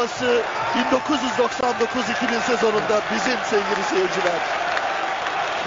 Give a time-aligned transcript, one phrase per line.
[0.00, 0.42] UEFA Kupası
[0.74, 4.32] 1999-2000 sezonunda bizim sevgili seyirciler.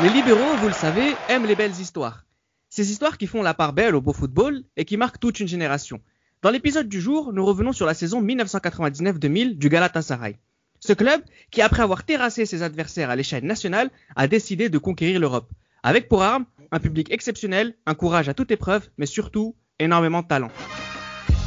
[0.03, 2.25] Les libéraux, vous le savez, aiment les belles histoires.
[2.69, 5.47] Ces histoires qui font la part belle au beau football et qui marquent toute une
[5.47, 5.99] génération.
[6.41, 10.37] Dans l'épisode du jour, nous revenons sur la saison 1999-2000 du Galatasaray.
[10.79, 11.21] Ce club,
[11.51, 15.51] qui après avoir terrassé ses adversaires à l'échelle nationale, a décidé de conquérir l'Europe.
[15.83, 20.27] Avec pour arme un public exceptionnel, un courage à toute épreuve, mais surtout énormément de
[20.27, 20.51] talent.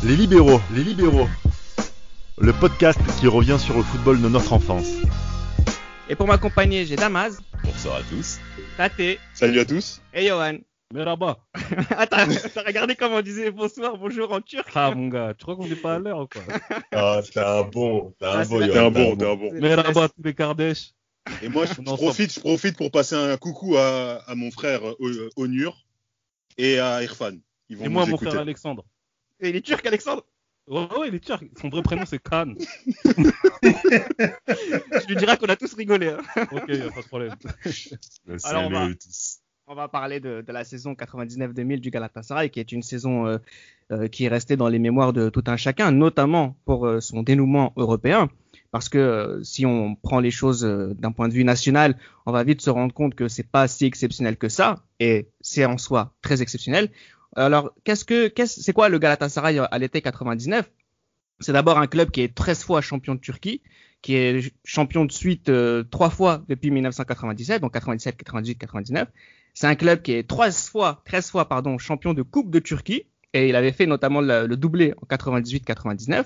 [0.05, 1.29] Les libéraux, les libéraux.
[2.39, 4.89] Le podcast qui revient sur le football de notre enfance.
[6.09, 8.39] Et pour m'accompagner, j'ai Damaz, Bonsoir à tous.
[8.77, 10.01] Tate Salut à tous.
[10.15, 10.59] et Johan.
[10.95, 11.39] Merhaba.
[11.97, 15.57] Attends, t'as regardé comment on disait bonsoir, bonjour en turc Ah mon gars, tu crois
[15.57, 16.43] qu'on n'est pas à l'heure ou quoi?
[16.93, 19.53] Ah, t'es un bon, t'es Ah, un c'est bon, un bon, t'es un bon.
[19.55, 20.91] Merhaba tous les Kardesh.
[21.43, 25.29] Et moi, je, profite, je profite pour passer un coucou à, à mon frère euh,
[25.37, 25.85] Onur
[26.57, 27.33] et à Irfan.
[27.69, 28.31] Ils vont Et moi, mon écouter.
[28.31, 28.85] frère Alexandre.
[29.41, 30.23] Et il est turc, Alexandre
[30.69, 31.45] Ouais, ouais, il est turc.
[31.61, 32.55] Son vrai prénom, c'est Khan.
[33.63, 36.09] Je lui dirai qu'on a tous rigolé.
[36.09, 36.47] hein.
[36.53, 37.35] Ok, y a pas de problème.
[38.45, 38.89] Alors, on va-.
[39.69, 43.39] On va parler de, de la saison 99-2000 du Galatasaray, qui est une saison euh,
[43.91, 47.25] euh, qui est restée dans les mémoires de tout un chacun, notamment pour euh, son
[47.25, 48.29] dénouement européen.
[48.71, 52.33] Parce que euh, si on prend les choses euh, d'un point de vue national, on
[52.33, 55.79] va vite se rendre compte que c'est pas si exceptionnel que ça, et c'est en
[55.79, 56.89] soi très exceptionnel.
[57.37, 60.71] Alors, qu'est-ce que, qu'est-ce, c'est quoi le Galatasaray à l'été 99
[61.41, 63.63] C'est d'abord un club qui est 13 fois champion de Turquie,
[64.03, 69.09] qui est champion de suite euh, fois depuis 1997, donc 97, 98, 99.
[69.55, 73.05] C'est un club qui est 13 fois, 13 fois pardon, champion de Coupe de Turquie
[73.33, 76.25] et il avait fait notamment le, doublé en 98-99.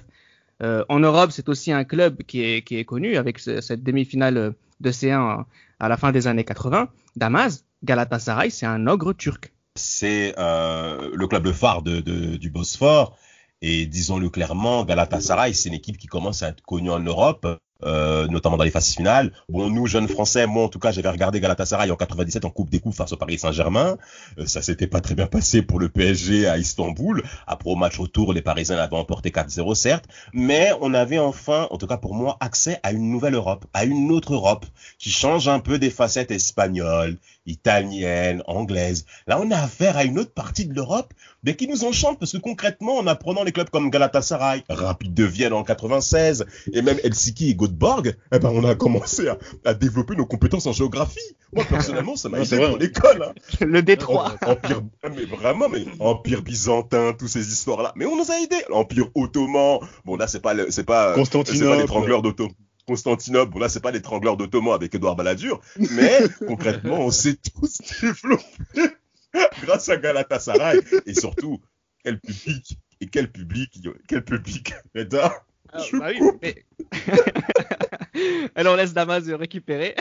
[0.63, 3.83] Euh, en Europe, c'est aussi un club qui est, qui est connu avec ce- cette
[3.83, 5.45] demi-finale de C1
[5.79, 6.89] à la fin des années 80.
[7.17, 9.53] Damas, Galatasaray, c'est un ogre turc.
[9.81, 13.17] C'est euh, le club phare de, de- du Bosphore.
[13.63, 17.47] Et disons-le clairement, Galatasaray, c'est une équipe qui commence à être connue en Europe,
[17.85, 19.33] euh, notamment dans les phases finales.
[19.51, 22.71] Bon, nous, jeunes Français, moi en tout cas, j'avais regardé Galatasaray en 97 en Coupe
[22.71, 23.99] des Coupes face au Paris Saint-Germain.
[24.39, 27.23] Euh, ça s'était pas très bien passé pour le PSG à Istanbul.
[27.47, 30.07] Après, au match retour, les Parisiens l'avaient emporté 4-0, certes.
[30.33, 33.85] Mais on avait enfin, en tout cas pour moi, accès à une nouvelle Europe, à
[33.85, 34.65] une autre Europe
[34.99, 39.07] qui change un peu des facettes espagnoles, italiennes, anglaises.
[39.27, 41.13] Là, on a affaire à une autre partie de l'Europe,
[41.43, 45.25] mais qui nous enchante parce que concrètement, en apprenant les clubs comme Galatasaray, Rapide de
[45.25, 49.75] Vienne en 96, et même Helsinki et Göteborg, eh ben, on a commencé à, à
[49.75, 51.19] développer nos compétences en géographie.
[51.53, 53.23] Moi, personnellement, ça m'a aidé pour l'école.
[53.23, 53.33] hein.
[53.61, 54.35] Le Détroit.
[54.47, 54.83] Empire,
[55.15, 57.93] mais vraiment, mais Empire byzantin, toutes ces histoires-là.
[57.97, 58.63] Mais on nous a aidés.
[58.69, 59.79] L'Empire ottoman.
[60.05, 61.15] Bon, là, c'est pas, c'est pas,
[61.45, 62.53] c'est pas l'étrangleur d'Ottoman.
[62.91, 65.61] Constantinople, bon là c'est pas l'étrangleur d'Ottoman avec Édouard Balladur,
[65.93, 66.19] mais
[66.49, 68.97] concrètement on s'est tous développés
[69.63, 71.61] grâce à Galatasaray et surtout
[72.03, 73.71] quel public et quel public
[74.09, 75.33] quel public Reda
[75.73, 76.65] Ah, bah oui, mais-
[78.57, 79.95] Alors on laisse Damas récupérer.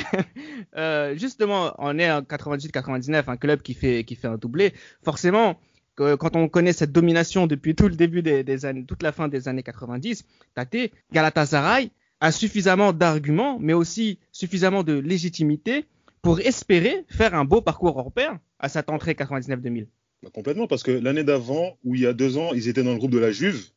[0.75, 4.73] Euh, justement, on est en 98-99, un club qui fait qui fait un doublé.
[5.05, 5.59] Forcément,
[5.95, 9.11] que- quand on connaît cette domination depuis tout le début des, des années, toute la
[9.11, 15.85] fin des années 90, Tate, Galatasaray a suffisamment d'arguments, mais aussi suffisamment de légitimité
[16.21, 19.87] pour espérer faire un beau parcours européen à cette entrée 99-2000.
[20.21, 22.91] Bah, complètement, parce que l'année d'avant, ou il y a deux ans, ils étaient dans
[22.91, 23.69] le groupe de la Juve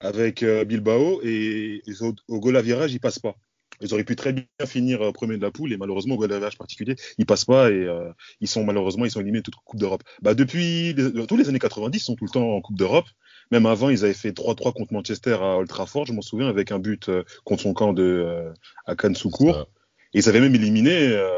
[0.00, 3.36] avec euh, Bilbao et, au, au goal à virage, passent pas.
[3.80, 6.32] Ils auraient pu très bien finir euh, premier de la poule et malheureusement au goal
[6.32, 8.10] à virage particulier, ils passent pas et euh,
[8.40, 10.02] ils sont malheureusement ils sont éliminés de toute Coupe d'Europe.
[10.22, 10.94] Bah depuis
[11.28, 13.06] tous les années 90, ils sont tout le temps en Coupe d'Europe.
[13.52, 16.72] Même avant, ils avaient fait 3-3 contre Manchester à Old Trafford, je m'en souviens, avec
[16.72, 18.52] un but euh, contre son camp de euh,
[18.86, 19.68] Akan Soukour.
[20.14, 21.28] Et ils avaient même éliminé, euh,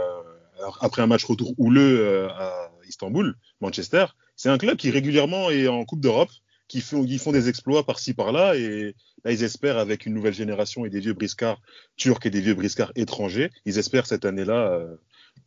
[0.59, 4.07] alors, après un match retour houleux euh, à Istanbul, Manchester.
[4.37, 6.31] C'est un club qui régulièrement est en Coupe d'Europe,
[6.69, 7.03] qui font,
[7.33, 8.57] des exploits par-ci par-là.
[8.57, 8.95] Et
[9.25, 11.61] là, ils espèrent, avec une nouvelle génération et des vieux briscards
[11.97, 14.97] turcs et des vieux briscards étrangers, ils espèrent cette année-là, euh,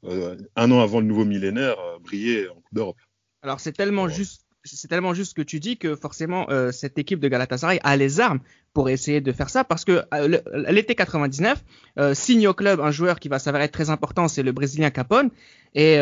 [0.05, 2.97] euh, un an avant le nouveau millénaire, euh, briller en Coupe d'Europe.
[3.43, 4.13] Alors c'est tellement Ouais.
[4.13, 7.79] juste, c'est tellement juste ce que tu dis que forcément euh, cette équipe de Galatasaray
[7.83, 8.39] a les armes
[8.73, 11.63] pour essayer de faire ça parce que euh, l'été 99
[11.97, 15.29] euh, signe au club un joueur qui va s'avérer très important, c'est le Brésilien Capone
[15.73, 15.97] et,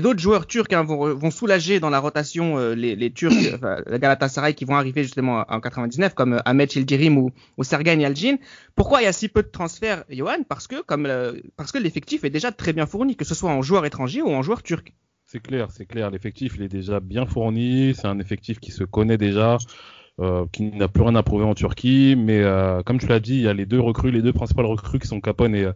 [0.00, 4.76] d'autres joueurs turcs hein, vont, soulager dans la rotation les, Turcs, enfin, Galatasaray qui vont
[4.76, 8.36] arriver justement en 99 comme Ahmet Childirim ou, ou Sergen Yalcin.
[8.74, 10.42] Pourquoi il y a si peu de transferts, Johan?
[10.48, 11.06] Parce que comme
[11.56, 14.30] parce que l'effectif est déjà très bien fourni, que ce soit en joueurs étrangers ou
[14.30, 14.92] en joueurs turcs.
[15.34, 16.12] C'est clair, c'est clair.
[16.12, 17.92] L'effectif, est déjà bien fourni.
[17.96, 19.58] C'est un effectif qui se connaît déjà,
[20.20, 22.14] euh, qui n'a plus rien à prouver en Turquie.
[22.16, 24.66] Mais euh, comme tu l'as dit, il y a les deux recrues, les deux principales
[24.66, 25.72] recrues qui sont Capone et, euh,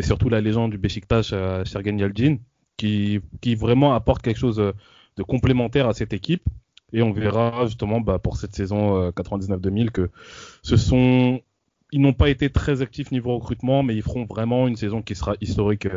[0.00, 2.36] surtout la légende du Beşiktaş, euh, Sergen Yalcin,
[2.76, 3.22] qui,
[3.56, 6.42] vraiment apporte quelque chose de complémentaire à cette équipe.
[6.92, 10.10] Et on verra justement bah, pour cette saison 99-2000 que
[10.62, 11.40] ce sont
[11.92, 15.14] ils n'ont pas été très actifs niveau recrutement, mais ils feront vraiment une saison qui
[15.14, 15.88] sera historique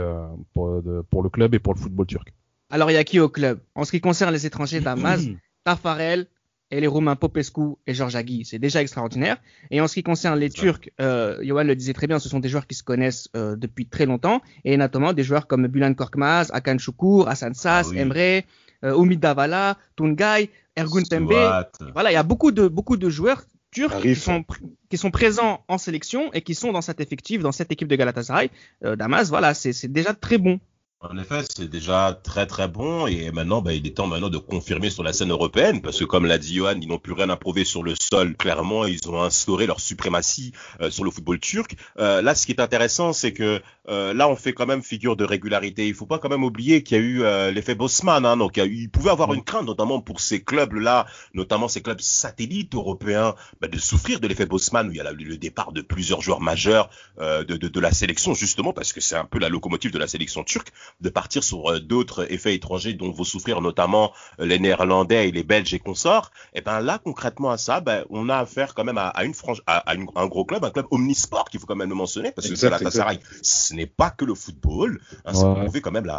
[0.53, 2.33] pour, le club et pour le football turc.
[2.71, 3.59] Alors, il y a qui au club?
[3.75, 5.21] En ce qui concerne les étrangers, Damas,
[5.63, 6.27] Tafarel,
[6.71, 8.45] et les Roumains Popescu et Georges Agui.
[8.45, 9.37] C'est déjà extraordinaire.
[9.69, 12.39] Et en ce qui concerne les Turcs, euh, Johan le disait très bien, ce sont
[12.39, 15.93] des joueurs qui se connaissent euh, depuis très longtemps, et notamment des joueurs comme Bulan
[15.93, 18.43] Korkmaz, Akan Şukur, Hasan Sas, ah Emre,
[18.85, 21.65] euh, Umid Davala, Tungay, Ergun Pembe.
[21.93, 24.43] Voilà, il y a beaucoup de, beaucoup de joueurs turcs qui sont,
[24.89, 27.95] qui sont, présents en sélection et qui sont dans cet effectif, dans cette équipe de
[27.95, 28.49] Galatasaray.
[28.85, 30.59] Euh, Damas, voilà, c'est déjà très bon.
[31.03, 34.37] En effet, c'est déjà très très bon et maintenant, bah, il est temps maintenant de
[34.37, 37.27] confirmer sur la scène européenne parce que comme l'a dit Johan, ils n'ont plus rien
[37.31, 38.35] à prouver sur le sol.
[38.37, 41.75] Clairement, ils ont instauré leur suprématie euh, sur le football turc.
[41.97, 45.15] Euh, là, ce qui est intéressant, c'est que euh, là, on fait quand même figure
[45.15, 45.87] de régularité.
[45.87, 48.23] Il faut pas quand même oublier qu'il y a eu l'effet Bosman.
[48.23, 52.75] Hein, donc, il, pouvait avoir une crainte, notamment pour ces clubs-là, notamment ces clubs satellites
[52.75, 56.21] européens, bah, de souffrir de l'effet Bosman où il y a le départ de plusieurs
[56.21, 59.91] joueurs majeurs de, de, de la sélection justement parce que c'est un peu la locomotive
[59.91, 64.11] de la sélection turque de partir sur euh, d'autres effets étrangers dont vont souffrir notamment
[64.39, 67.81] euh, les Néerlandais et les Belges et consorts, et eh ben là concrètement à ça,
[67.81, 69.83] ben, on a affaire quand même à, une frange, à,
[70.15, 73.19] un gros club, un club omnisport qu'il faut quand même le mentionner parce que Galatasaray,
[73.41, 76.09] ce n'est pas que le football, hein, c'est prouver quand même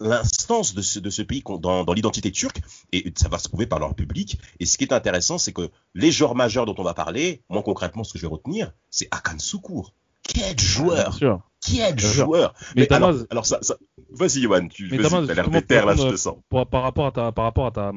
[0.00, 2.60] l'instance de ce, de ce pays dans, dans l'identité turque
[2.92, 4.38] et ça va se prouver par leur public.
[4.58, 7.62] Et ce qui est intéressant, c'est que les joueurs majeurs dont on va parler, moi
[7.62, 9.92] concrètement ce que je vais retenir, c'est Akan Soukour.
[10.32, 11.18] Quel joueur
[11.60, 13.76] Quel joueur Mais, alors, alors, ça, ça...
[14.10, 16.36] vas-y Yohan, tu as l'air déter là, je te sens.
[16.50, 17.92] par rapport à ta, par rapport à ta,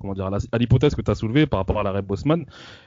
[0.00, 2.46] comment dire, à l'hypothèse que tu as soulevée par rapport à l'arrêt Bosman,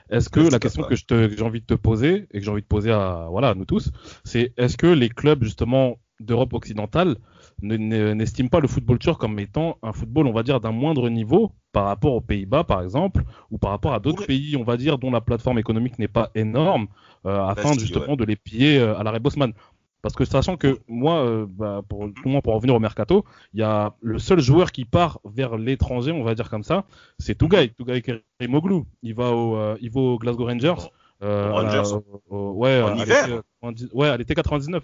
[0.10, 2.68] est-ce que la question que j'ai envie de te poser et que j'ai envie de
[2.68, 3.92] poser à, voilà, à nous tous,
[4.24, 7.18] c'est est-ce que les clubs justement d'Europe occidentale
[7.62, 11.51] n'estiment pas le football turc comme étant un football, on va dire, d'un moindre niveau
[11.71, 14.98] par rapport aux Pays-Bas, par exemple, ou par rapport à d'autres pays, on va dire,
[14.98, 16.88] dont la plateforme économique n'est pas énorme,
[17.25, 19.54] euh, afin justement de les piller euh, à l'arrêt Bosman.
[20.04, 22.07] Parce que sachant que moi, euh, bah, pour,
[22.44, 26.24] pour revenir au mercato, il y a le seul joueur qui part vers l'étranger, on
[26.24, 26.86] va dire comme ça,
[27.18, 28.83] c'est Tougaï, Tougaï Kerimoglu.
[29.01, 30.92] Il va au, il va au Glasgow Rangers.
[31.23, 31.95] Euh, Rangers
[32.29, 33.41] ouais, en hiver
[33.93, 34.83] ouais, à l'été 99.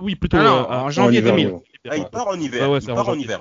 [0.00, 1.56] oui, plutôt ah en janvier 2000.
[1.88, 2.78] Ah, il part en hiver.
[2.80, 3.40] il part en, hiver.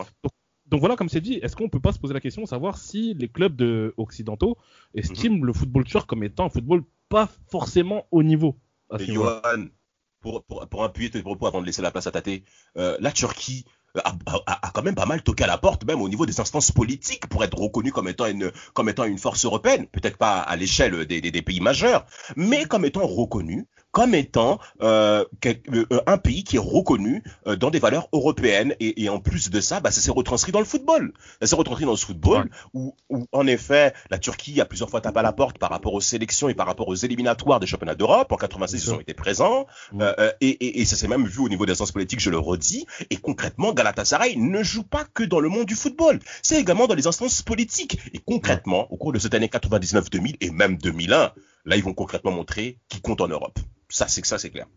[0.67, 2.77] Donc, voilà, comme c'est dit, est-ce qu'on peut pas se poser la question de savoir
[2.77, 4.57] si les clubs de occidentaux
[4.93, 5.45] estiment mhm.
[5.45, 8.57] le football turc comme étant un football pas forcément au niveau
[8.91, 9.67] Mais Johan,
[10.21, 12.41] pour, pour, pour appuyer tes propos avant de laisser la place à Tate,
[12.77, 13.65] euh, la Turquie
[14.03, 17.27] a, quand même pas mal toqué à la porte, même au niveau des instances politiques,
[17.27, 19.87] pour être reconnu comme étant une, comme étant une force européenne.
[19.87, 22.05] Peut-être pas à l'échelle des, des, pays majeurs,
[22.35, 27.69] mais comme étant reconnu comme étant euh, euh, un pays qui est reconnu euh, dans
[27.69, 28.75] des valeurs européennes.
[28.81, 31.13] Et, et en plus de ça, bah, ça s'est retranscrit dans le football.
[31.39, 34.99] Ça s'est retranscrit dans le football, où, où, en effet, la Turquie a plusieurs fois
[34.99, 37.95] tapé à la porte par rapport aux sélections et par rapport aux éliminatoires des championnats
[37.95, 38.29] d'Europe.
[38.33, 39.65] En 86, ils ont été présents.
[40.01, 42.37] Euh, et, et, et, ça s'est même vu au niveau des instances politiques, je le
[42.37, 42.85] redis.
[43.11, 46.19] Et concrètement, Galatasaray ne joue pas que dans le monde du football.
[46.41, 47.97] C'est également dans les instances politiques.
[48.13, 51.31] Et concrètement, au cours de cette année 99-2000 et même 2001,
[51.65, 53.59] là, ils vont concrètement montrer qui compte en Europe.
[53.89, 54.67] Ça, c'est que ça, c'est clair.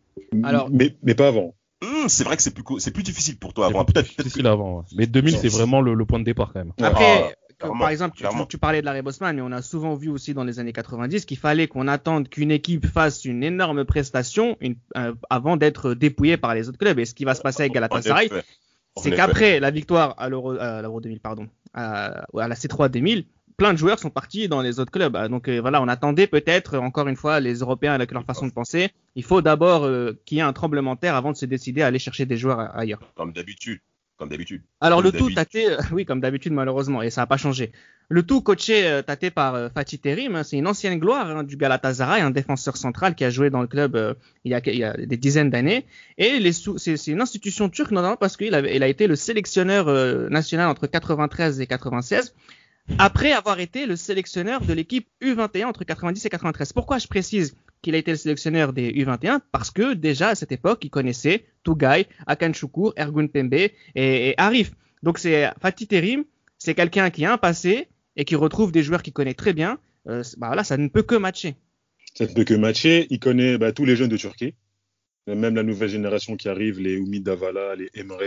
[0.42, 1.54] Alors, mais, mais pas avant.
[1.82, 3.84] Hum, c'est vrai que c'est plus, c'est plus difficile pour toi avant.
[3.84, 4.84] Peut-être, difficile avant.
[4.96, 6.72] Mais 2000, c'est vraiment le, point de départ quand même.
[6.82, 8.16] Après, ah, par exemple,
[8.48, 11.24] tu, parlais de l'arrêt Bosman, mais on a souvent vu aussi dans les années 90
[11.24, 16.36] qu'il fallait qu'on attende qu'une équipe fasse une énorme prestation une, euh, avant d'être dépouillée
[16.36, 16.98] par les autres clubs.
[16.98, 18.30] Et ce qui va se passer avec Galatasaray,
[18.96, 23.24] c'est qu'après la victoire à l'Euro, à l'Euro 2000, pardon, à, à la C3 2000,
[23.58, 25.14] plein de joueurs sont partis dans les autres clubs.
[25.16, 28.46] Ah, donc euh, voilà, on attendait peut-être encore une fois les Européens avec leur façon
[28.46, 28.90] de penser.
[29.16, 31.82] Il faut d'abord euh, qu'il y ait un tremblement de terre avant de se décider
[31.82, 33.00] à aller chercher des joueurs ailleurs.
[33.16, 33.80] Comme d'habitude.
[34.16, 34.62] Comme d'habitude.
[34.80, 37.72] Alors le tout tâté, euh, oui comme d'habitude malheureusement et ça n'a pas changé.
[38.08, 42.22] Le tout coaché tâté par Fatih Terim, hein, c'est une ancienne gloire hein, du Galatasaray,
[42.22, 44.94] un défenseur central qui a joué dans le club il, y a, il, y a,
[44.94, 45.84] des dizaines d'années.
[46.16, 50.86] Et c'est une institution turque notamment parce qu'il il a été le sélectionneur national entre
[50.86, 52.34] 93 et 96
[52.98, 56.72] après avoir été le sélectionneur de l'équipe U21 entre 90 et 93.
[56.72, 60.52] Pourquoi je précise qu'il a été le sélectionneur des U21 Parce que déjà à cette
[60.52, 64.72] époque, il connaissait Tugay, Akan Choukour, Ergun Pembe et, Arif.
[65.02, 66.24] Donc c'est Fatih Terim,
[66.58, 69.78] c'est quelqu'un qui a un passé et qui retrouve des joueurs qu'il connaît très bien.
[70.08, 71.54] Euh, bah là, ça ne peut que matcher.
[72.14, 73.06] Ça ne peut que matcher.
[73.10, 74.54] Il connaît bah, tous les jeunes de Turquie,
[75.26, 78.22] même la nouvelle génération qui arrive, les Oumid Davala, les Emre,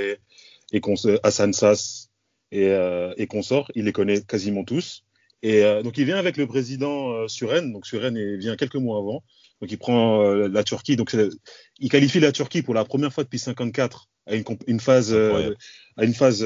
[0.71, 0.81] et
[1.23, 2.10] Hassan Sass,
[2.51, 3.71] et, euh, et consorts.
[3.75, 5.03] Il les connaît quasiment tous.
[5.43, 7.71] Et euh, donc il vient avec le président euh, Suren.
[7.73, 9.23] Donc Suren vient quelques mois avant
[9.61, 10.95] Donc il prend euh, la Turquie.
[10.95, 11.15] Donc
[11.79, 15.57] il qualifie la Turquie pour la première fois depuis 54 à une, une phase, Incroyable.
[15.97, 16.45] à une phase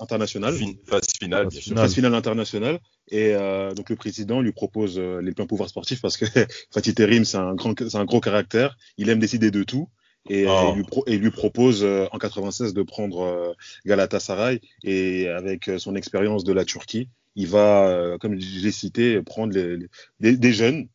[0.00, 0.54] internationale.
[0.54, 1.74] Fin- phase finale, bien sûr.
[1.74, 2.78] Phase finale internationale.
[3.10, 3.32] Et
[3.74, 6.26] donc le président lui propose les pleins pouvoirs sportifs parce que
[6.74, 8.76] Fatih Terim, c'est un, grand, c'est un gros caractère.
[8.98, 9.88] Il aime décider de tout.
[10.28, 10.72] Et, Oh.
[10.74, 13.52] lui pro- et il lui propose euh, en 96 de prendre euh,
[13.84, 14.60] Galatasaray.
[14.82, 19.52] Et avec euh, son expérience de la Turquie, il va, euh, comme j'ai cité, prendre
[19.54, 19.88] les- les-
[20.20, 20.88] des, des jeunes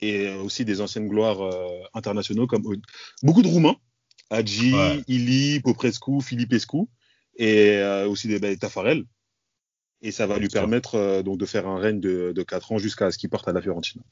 [0.00, 2.62] et aussi des anciennes gloires euh, internationaux comme
[3.22, 3.76] beaucoup de Roumains.
[4.30, 5.02] Hadji, Ouais.
[5.08, 6.86] Ili, Popescu, Filipescu
[7.36, 9.04] et euh, aussi des bah, Tafarel.
[10.00, 12.78] Et ça va lui permettre euh, donc de faire un règne de, de 4 ans
[12.78, 14.02] jusqu'à ce qu'il parte à la Fiorentina.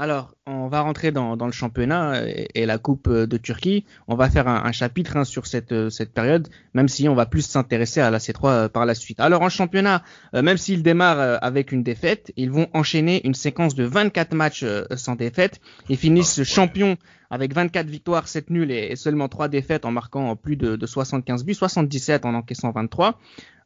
[0.00, 3.84] Alors, on va rentrer dans, dans le championnat et, et la Coupe euh, de Turquie.
[4.06, 7.16] On va faire un, un chapitre hein, sur cette, euh, cette période, même si on
[7.16, 9.18] va plus s'intéresser à la C3 euh, par la suite.
[9.18, 13.74] Alors, en championnat, euh, même s'ils démarrent avec une défaite, ils vont enchaîner une séquence
[13.74, 15.60] de 24 matchs euh, sans défaite.
[15.88, 16.96] Ils finissent Ah, champions
[17.28, 20.86] avec 24 victoires, 7 nuls et, et seulement 3 défaites en marquant plus de, de
[20.86, 23.18] 75 buts, 77 en encaissant 23.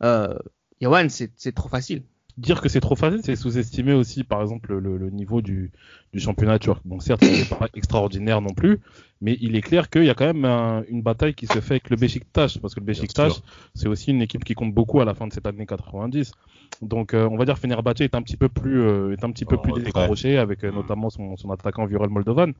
[0.02, 0.34] Euh,
[0.80, 2.04] Yoann, c'est trop facile.
[2.38, 5.70] Dire que c'est trop facile, c'est sous-estimer aussi, par exemple, le, le niveau du,
[6.12, 6.80] du championnat turc.
[6.84, 8.78] Bon, certes, c'est pas extraordinaire non plus,
[9.20, 11.74] mais il est clair qu'il y a quand même un- une bataille qui se fait
[11.74, 13.32] avec le Beşiktaş, parce que le Beşiktaş,
[13.74, 16.32] c'est aussi une équipe qui compte beaucoup à la fin de cette année 90.
[16.80, 19.44] Donc, euh, on va dire Fenerbahçe est un petit peu plus, euh, est un petit
[19.44, 20.74] peu En plus décroché avec euh, Mm.
[20.74, 22.52] notamment son, son attaquant Viorel Moldovan.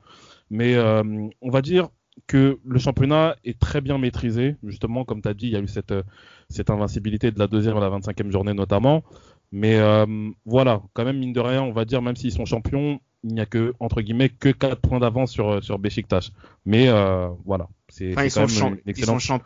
[0.51, 1.03] Mais euh,
[1.41, 1.89] on va dire
[2.27, 4.57] que le championnat est très bien maîtrisé.
[4.63, 6.03] Justement, comme tu as dit, il y a eu cette, euh,
[6.49, 9.03] cette invincibilité de la deuxième à la 25e journée notamment.
[9.51, 10.07] Mais euh,
[10.47, 13.41] voilà, quand même, mine de rien, on va dire, même s'ils sont champions, il n'y
[13.41, 16.33] a que, entre guillemets, que 4 points d'avance sur, euh, sur Beşiktaş.
[16.65, 19.21] Mais euh, voilà, c'est Enfin, quand sont même une excellente...
[19.21, 19.41] champ-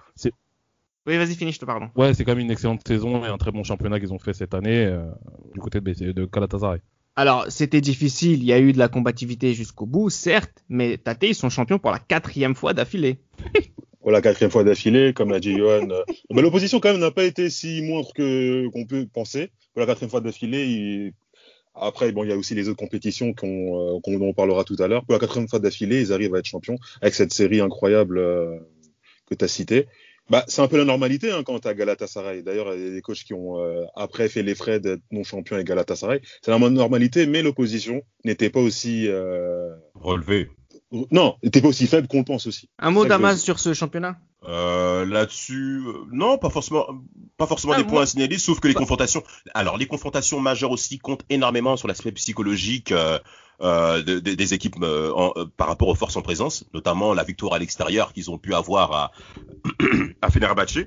[1.06, 1.88] Oui, vas-y, finis, je te pardon.
[1.94, 4.32] Ouais, c'est quand même une excellente saison et un très bon championnat qu'ils ont fait
[4.32, 5.08] cette année euh,
[5.54, 6.80] du côté de, de Galatasaray.
[7.16, 11.22] Alors, c'était difficile, il y a eu de la combativité jusqu'au bout, certes, mais Tate,
[11.22, 13.18] ils sont champions pour la quatrième fois d'affilée.
[14.00, 15.90] Pour la quatrième fois d'affilée, comme l'a dit Johan.
[15.90, 19.50] euh, mais l'opposition quand même n'a pas été si moindre que qu'on peut penser.
[19.74, 21.12] Pour la quatrième fois d'affilée, il-
[21.74, 24.62] après bon, il y a aussi les autres compétitions qu'on euh, qu'on dont on parlera
[24.62, 25.04] tout à l'heure.
[25.04, 28.56] Pour la quatrième fois d'affilée, ils arrivent à être champions avec cette série incroyable euh,
[29.28, 29.88] que tu as citée.
[30.28, 32.42] Bah, c'est un peu la normalité hein, quand tu as Galatasaray.
[32.42, 35.22] D'ailleurs, il y a des coachs qui ont euh, après fait les frais d'être non
[35.22, 36.20] champion avec Galatasaray.
[36.42, 40.50] C'est la normalité, mais l'opposition n'était pas aussi euh, Relevé.
[41.12, 42.68] non, n'était pas aussi faible qu'on le pense aussi.
[42.78, 44.18] Un mot Damas sur ce championnat?
[44.44, 46.86] Euh, Là-dessus, euh, non, pas forcément,
[47.36, 49.22] pas forcément Ah, des moi- points à signaler, sauf que les Bah- confrontations.
[49.54, 53.18] Alors, les confrontations majeures aussi comptent énormément sur l'aspect psychologique euh,
[53.62, 57.24] euh, de- de- des équipes euh, en- par rapport aux forces en présence, notamment la
[57.24, 59.10] victoire à l'extérieur qu'ils ont pu avoir à,
[60.22, 60.78] à Fenerbahçe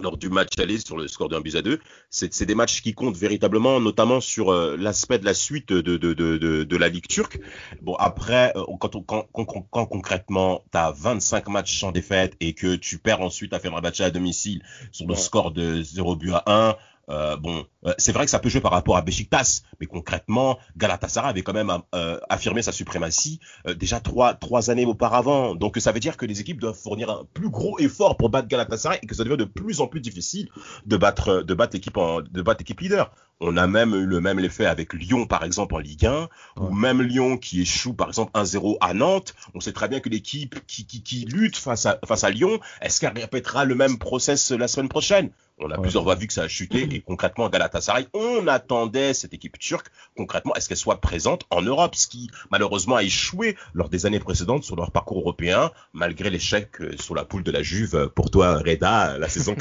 [0.00, 1.78] lors du match aller sur le score d'un but à deux.
[2.10, 5.96] C'est des matchs qui comptent véritablement, notamment sur euh, l'aspect de la suite de, de,
[5.96, 7.40] de, de, de la Ligue turque.
[7.82, 11.92] Bon, après, euh, quand, on, quand, quand, quand- quand concrètement, tu as 25 matchs sans
[11.92, 14.62] défaite et que tu perds ensuite à Fenerbahçe à domicile
[14.92, 15.20] sur le Ouais.
[15.20, 16.76] score de 0 but à 1,
[17.10, 20.58] euh, bon, euh, c'est vrai que ça peut jouer par rapport à Besiktas, mais concrètement,
[20.76, 25.54] Galatasaray avait quand même euh, affirmé sa suprématie euh, déjà trois, trois années auparavant.
[25.54, 28.48] Donc ça veut dire que les équipes doivent fournir un plus gros effort pour battre
[28.48, 30.48] Galatasaray et que ça devient de plus en plus difficile
[30.86, 31.96] de battre, de battre l'équipe
[32.30, 33.10] de battre l'équipe leader.
[33.40, 36.64] On a même eu le même effet avec Lyon, par exemple, en Ligue 1, ou
[36.64, 36.70] Ouais.
[36.74, 39.32] même Lyon qui échoue, par exemple, 1-0 à Nantes.
[39.54, 42.58] On sait très bien que l'équipe qui, qui, qui lutte face à, face à Lyon,
[42.82, 45.30] est-ce qu'elle répétera le même process la semaine prochaine?
[45.60, 45.82] On a Ouais.
[45.82, 49.88] plusieurs fois vu que ça a chuté et concrètement, Galatasaray, on attendait cette équipe turque,
[50.16, 54.20] concrètement, est-ce qu'elle soit présente en Europe, ce qui malheureusement a échoué lors des années
[54.20, 58.08] précédentes sur leur parcours européen, malgré l'échec euh, sur la poule de la Juve euh,
[58.08, 59.54] pour toi, Reda, la saison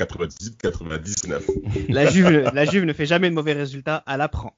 [0.61, 1.87] 98-99.
[1.89, 4.55] La Juve, la Juve ne fait jamais de mauvais résultats, elle apprend.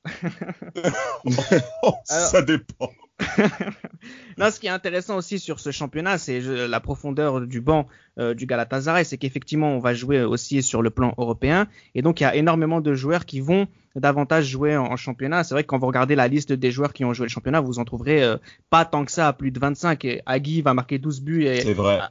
[1.84, 2.92] Oh, ça dépend.
[4.38, 8.34] Là, ce qui est intéressant aussi sur ce championnat, c'est la profondeur du banc euh,
[8.34, 9.04] du Galatasaray.
[9.04, 11.68] C'est qu'effectivement, on va jouer aussi sur le plan européen.
[11.96, 13.68] Et donc, il y a énormément de joueurs qui vont
[14.00, 15.44] davantage jouer en, en championnat.
[15.44, 17.62] C'est vrai que quand vous regardez la liste des joueurs qui ont joué le championnat,
[17.62, 18.38] vous en trouverez euh,
[18.70, 20.04] pas tant que ça à plus de 25.
[20.06, 21.62] Et Agui va marquer 12 buts et.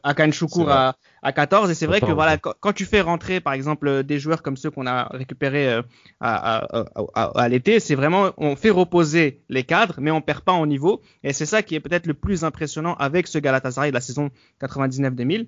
[0.02, 1.71] Akan Choukour à, à 14.
[1.71, 4.42] Et c'est vrai que 14, voilà, quand, quand tu fais rentrer, par exemple, des joueurs
[4.42, 5.83] comme ceux qu'on a récupérés euh,
[6.21, 6.64] à,
[7.14, 10.66] à- à- l'été, c'est vraiment, on fait reposer les cadres, mais on perd pas en
[10.66, 11.02] niveau.
[11.25, 14.30] Et c'est ça qui est peut-être le plus impressionnant avec ce Galatasaray de la saison
[14.62, 15.47] 99-2000.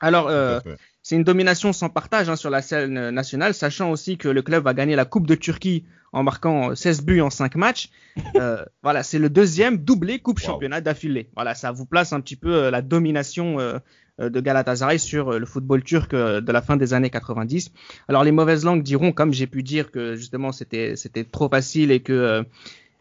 [0.00, 0.60] Alors, euh.
[1.04, 4.42] C'est une domination sans partage hein, sur la scène euh, nationale, sachant aussi que le
[4.42, 7.90] club va gagner la Coupe de Turquie en marquant euh, 16 buts en 5 matchs.
[8.36, 10.46] Euh, voilà, c'est le deuxième doublé Coupe Wow.
[10.46, 11.28] Championnat d'affilée.
[11.36, 13.78] Voilà, ça vous place un petit peu euh, la domination euh,
[14.20, 17.70] euh, de Galatasaray sur euh, le football turc euh, de la fin des années 90.
[18.08, 21.90] Alors les mauvaises langues diront, comme j'ai pu dire, que justement c'était c'était trop facile
[21.90, 22.42] et que euh,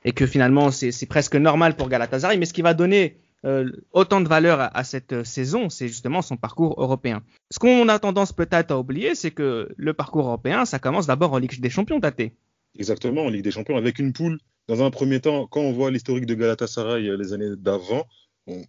[0.03, 2.38] et que finalement c'est c'est presque normal pour Galatasaray.
[2.38, 5.88] Mais ce qui va donner euh, autant de valeur à, à cette euh, saison, c'est
[5.88, 7.21] justement son parcours européen.
[7.51, 11.33] Ce qu'on a tendance peut-être à oublier, c'est que le parcours européen, ça commence d'abord
[11.33, 12.31] en Ligue des Champions, Tate.
[12.77, 14.39] Exactement, en Ligue des Champions, avec une poule.
[14.67, 18.05] Dans un premier temps, quand on voit l'historique de Galatasaray euh, les années d'avant,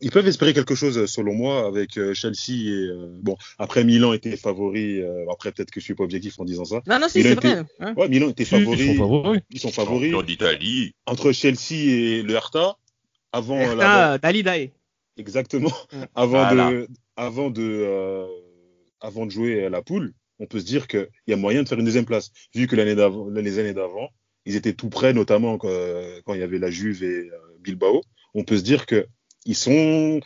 [0.00, 3.37] ils peuvent espérer quelque chose, selon moi, avec Chelsea et euh, bon.
[3.59, 5.00] Après, Milan était favori.
[5.02, 6.81] euh, après, peut-être que je suis pas objectif en disant ça.
[6.87, 7.64] Non, non, si, c'est vrai.
[7.81, 7.95] hein.
[7.97, 8.87] Ouais, Milan était Si, ils favori.
[8.87, 9.40] sont favoris.
[9.50, 10.93] Ils sont favoris Champion d'Italie.
[11.07, 12.76] entre Chelsea et le Hertha.
[13.35, 14.71] Avant la Dali Dae.
[15.17, 15.73] Exactement.
[16.14, 16.71] Avant Voilà.
[16.71, 18.26] de, avant de, euh,
[19.00, 21.69] avant de jouer à la poule, on peut se dire qu'il y a moyen de
[21.69, 22.33] faire une deuxième place.
[22.55, 24.09] Vu que l'année d'avant, les années d'avant,
[24.47, 25.69] ils étaient tout près, notamment quand,
[26.25, 28.03] quand il y avait la Juve et euh, Bilbao.
[28.35, 29.07] On peut se dire que
[29.47, 30.21] ils sont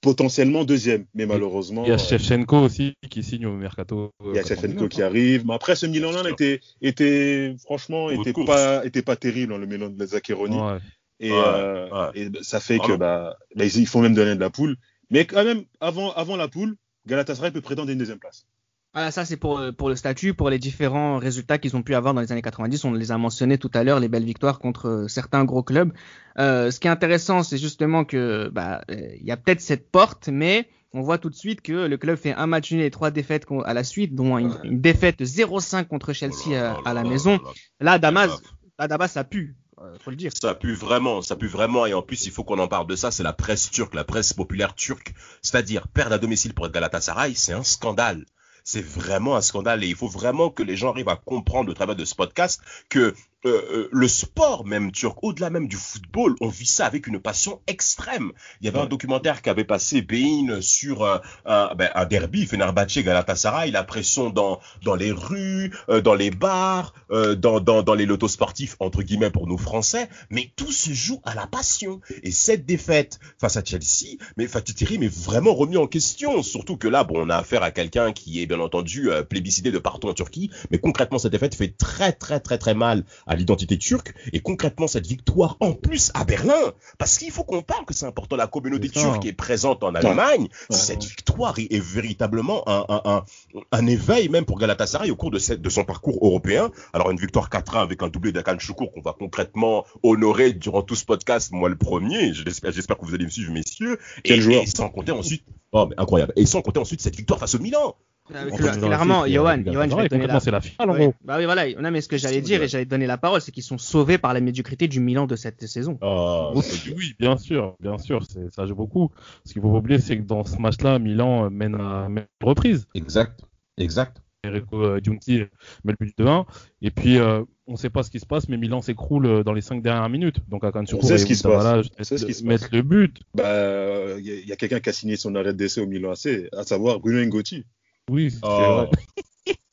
[0.00, 4.10] potentiellement deuxième, mais malheureusement, Il y a euh, Shevchenko aussi qui signe au mercato.
[4.24, 5.44] il y a Shevchenko qui arrive.
[5.46, 9.88] Mais après, ce Milan-là était, était, franchement, était pas, était pas terrible, hein, le Milan
[9.88, 10.56] de Zaccheroni.
[10.56, 10.78] Ouais.
[11.20, 12.10] Et, Ouais, euh, ouais.
[12.14, 12.98] et ça fait que Vraiment.
[12.98, 14.76] bah, bah, ils font même donner de la poule.
[15.10, 18.46] Mais quand même, avant, avant la poule, Galatasaray peut prétendre une deuxième place.
[18.94, 21.94] Voilà, ça c'est pour, euh, pour le statut, pour les différents résultats qu'ils ont pu
[21.94, 22.84] avoir dans les années 90.
[22.84, 25.92] On les a mentionnés tout à l'heure, les belles victoires contre euh, certains gros clubs.
[26.38, 30.28] Euh, ce qui est intéressant, c'est justement que bah, il y a peut-être cette porte,
[30.28, 33.10] mais on voit tout de suite que le club fait un match nul et trois
[33.10, 36.94] défaites à la suite, dont une, une défaite 0-5 contre Chelsea Oh là à, à
[36.94, 37.38] la maison.
[37.80, 38.40] là Damas,
[38.78, 38.88] là.
[38.88, 39.54] Damas, ça pue,
[40.00, 40.32] faut le dire.
[40.40, 42.96] Ça pue vraiment, ça pue vraiment, et en plus il faut qu'on en parle de
[42.96, 45.14] ça, c'est la presse turque, la presse populaire turque.
[45.42, 48.24] C'est-à-dire, perdre à domicile pour Galatasaray, c'est un scandale.
[48.64, 51.74] C'est vraiment un scandale et il faut vraiment que les gens arrivent à comprendre au
[51.74, 53.14] travers de ce podcast que
[53.44, 57.20] euh, euh, le sport même turc, au-delà même du football, on vit ça avec une
[57.20, 58.32] passion extrême.
[58.60, 62.46] Il y avait un documentaire qui avait passé Bein sur euh, un, ben, un derby,
[62.46, 67.82] Fenerbahçe Galatasaray, la pression dans dans les rues, euh, dans les bars, euh, dans dans
[67.82, 71.46] dans les lotos sportifs entre guillemets pour nous Français, mais tout se joue à la
[71.46, 72.00] passion.
[72.22, 76.88] Et cette défaite face à Chelsea, mais Fatih est vraiment remis en question, surtout que
[76.88, 80.08] là, bon, on a affaire à quelqu'un qui est bien entendu euh, plébiscité de partout
[80.08, 84.14] en Turquie, mais concrètement cette défaite fait très très très très mal à l'identité turque
[84.32, 88.06] et concrètement cette victoire en plus à Berlin, parce qu'il faut qu'on parle que c'est
[88.06, 93.24] important la communauté turque est présente en Allemagne, cette victoire est, véritablement un, un, un,
[93.72, 96.70] un éveil même pour Galatasaray au cours de, cette, de son parcours européen.
[96.92, 100.96] Alors une victoire 4-1 avec un doublé d'Akan Choukour qu'on va concrètement honorer durant tout
[100.96, 102.32] ce podcast, moi le premier.
[102.32, 103.98] J'espère, j'espère que vous allez me suivre, messieurs.
[104.24, 104.62] Quel et, joueur.
[104.62, 106.32] et sans compter ensuite, oh mais incroyable.
[106.36, 107.96] Et sans compter ensuite cette victoire face au Milan.
[108.28, 110.94] Fait, clairement, c'est- Johan, Johan, je vais te donner concrètement, la c'est la finale, en
[110.94, 111.14] gros.
[111.24, 111.72] Bah oui, voilà.
[111.80, 113.78] Non, mais ce que j'allais dire et j'allais te donner la parole, c'est qu'ils sont
[113.78, 115.98] sauvés par la médiocrité du Milan de cette saison.
[116.02, 116.62] Oh, Oui,
[116.96, 119.10] oui, bien sûr, bien sûr, ça joue beaucoup.
[119.44, 122.24] Ce qu'il faut pas oublier, c'est que dans ce match-là, Milan mène à à une
[122.42, 122.86] reprise.
[122.94, 123.40] Exact,
[123.78, 124.22] exact.
[124.46, 125.42] Enrico euh, Giunti
[125.84, 126.46] met le but de 1
[126.80, 129.52] et puis euh, on sait pas ce qui se passe, mais Milan s'écroule euh, dans
[129.52, 130.36] les 5 dernières minutes.
[130.48, 131.64] Donc Akan On sait ce qui se passe.
[131.64, 133.20] Davala On sait ce qui se mettent le but.
[133.34, 136.48] Bah, il y a, a quelqu'un qui a signé son arrêt d'essai au Milan AC,
[136.56, 137.64] à savoir Bruno Ngotti.
[138.08, 138.48] Oui, c'est Oh.
[138.48, 138.90] vrai.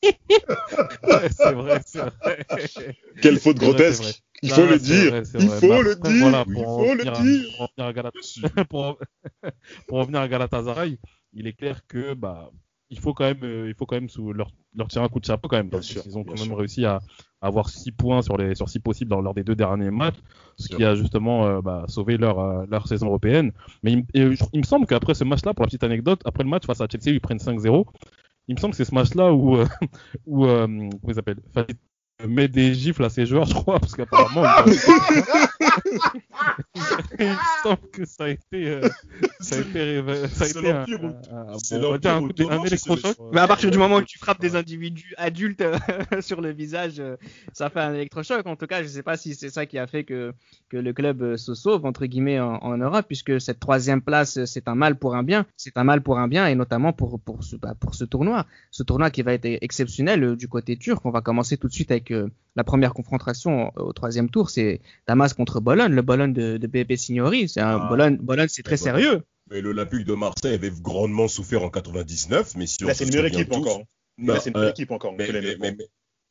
[0.04, 2.46] Ouais, c'est vrai, c'est vrai.
[3.20, 4.02] Quelle faute vrai, grotesque.
[4.02, 4.12] vrai.
[4.42, 5.10] Il faut le c'est dire.
[5.12, 5.60] vrai, Il vrai.
[5.60, 6.20] faut le après, dire.
[6.20, 7.48] voilà, Il pour en faut le revenir à- dire.
[7.50, 8.98] pour revenir à Galata- pour,
[9.86, 10.98] pour revenir à Galatasaray,
[11.32, 12.50] il est clair que bah
[12.88, 15.18] il faut quand même euh, il faut quand même sous leur, leur tirer un coup
[15.20, 15.68] de chapeau quand même.
[15.68, 16.58] Bien parce sûr, qu'ils ont bien quand même sûr.
[16.58, 16.96] réussi à,
[17.40, 20.18] à avoir 6 points sur les sur six possibles dans, lors des deux derniers matchs,
[20.56, 23.52] ce qui a justement euh, bah, sauvé leur euh, leur saison européenne.
[23.82, 26.50] Mais il, et il me semble qu'après ce match-là, pour la petite anecdote, après le
[26.50, 27.86] match face à Chelsea, ils prennent 5-0.
[28.48, 29.66] Il me semble que c'est ce match-là où euh,
[30.26, 31.40] où euh, comment il s'appelle?
[31.52, 31.76] Fallait
[32.26, 34.44] met des gifles à ses joueurs, je crois, parce qu'apparemment
[37.18, 38.88] il me semble que ça a été euh,
[39.40, 40.84] ça a été ça a C'est été un,
[41.32, 41.52] un-
[42.06, 43.16] un- un électrochoc.
[43.32, 45.62] Mais à partir du moment où tu frappes des individus adultes
[46.20, 47.16] sur le visage, euh,
[47.52, 48.46] ça fait un électrochoc.
[48.46, 50.32] En tout cas, je sais pas si c'est ça qui a fait que,
[50.68, 54.38] que le club euh, se sauve, entre guillemets, en, en Europe, puisque cette troisième place,
[54.38, 55.46] euh, c'est un mal pour un bien.
[55.56, 58.46] C'est un mal pour un bien, et notamment pour, pour, ce, bah, pour ce tournoi.
[58.70, 61.04] Ce tournoi qui va être exceptionnel du côté turc.
[61.04, 64.50] On va commencer tout de suite avec euh, la première confrontation au, troisième tour.
[64.50, 67.48] C'est Damas contre Bologne, le Bologne de, de Pepe Signori.
[67.48, 67.86] C'est un Ah.
[67.88, 68.84] Bologne, Bologne c'est très Bologne.
[69.02, 69.22] sérieux.
[69.50, 73.04] Mais l'Olympique de Marseille avait grandement souffert en 99, mais si on Là, se c'est
[73.04, 73.82] une meilleure équipe tous- encore.
[74.18, 75.12] Non, Là, c'est une euh, équipe encore.
[75.16, 75.86] mais, que mais, mais, mais-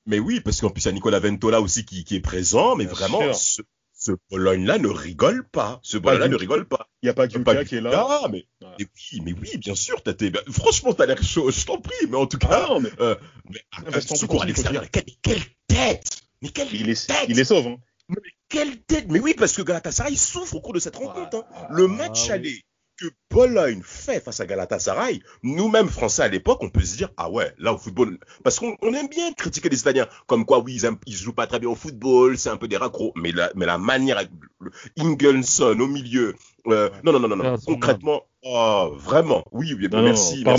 [0.08, 2.76] mais oui, parce qu'en plus, il y a Nicolas Ventola aussi qui, qui est présent,
[2.76, 3.62] mais Bien vraiment, ce,
[4.06, 5.80] ce Bologne-là ne rigole pas.
[5.84, 6.88] Ce Bologne-là ne rigole pas.
[7.02, 8.08] Il n'y a pas Gyuka qui est là.
[8.24, 8.68] Ah, mais, Ouais.
[8.80, 12.08] mais oui, mais oui, bien sûr, t'as été- franchement, t'as l'air chaud, je t'en prie,
[12.10, 13.16] mais en tout cas, Ah, mais euh,
[13.50, 16.22] mais, Ah, mais secours à l'extérieur, quelle, quelle tête!
[16.42, 17.26] Mais quelle il est, tête!
[17.30, 17.68] il est sauve.
[17.68, 17.78] Hein.
[18.50, 21.38] Quelle tête Mais oui, parce que Galatasaray souffre au cours de cette rencontre.
[21.38, 21.68] hein.
[21.72, 22.32] Le match Ah, oui.
[22.34, 22.62] aller
[22.98, 27.30] que Bologne fait face à Galatasaray, nous-mêmes Français à l'époque, on peut se dire ah
[27.30, 30.76] ouais, là au football, parce qu'on on aime bien critiquer les Italiens, comme quoi oui
[30.76, 33.32] ils, aiment, ils jouent pas très bien au football, c'est un peu des raccros, mais
[33.32, 34.32] la, mais la manière avec
[35.00, 36.36] au milieu
[36.68, 37.58] Euh, non, non, non, non, non.
[37.66, 39.44] Concrètement, oh, vraiment.
[39.52, 40.44] Oui, oui, Non, merci.
[40.44, 40.58] non,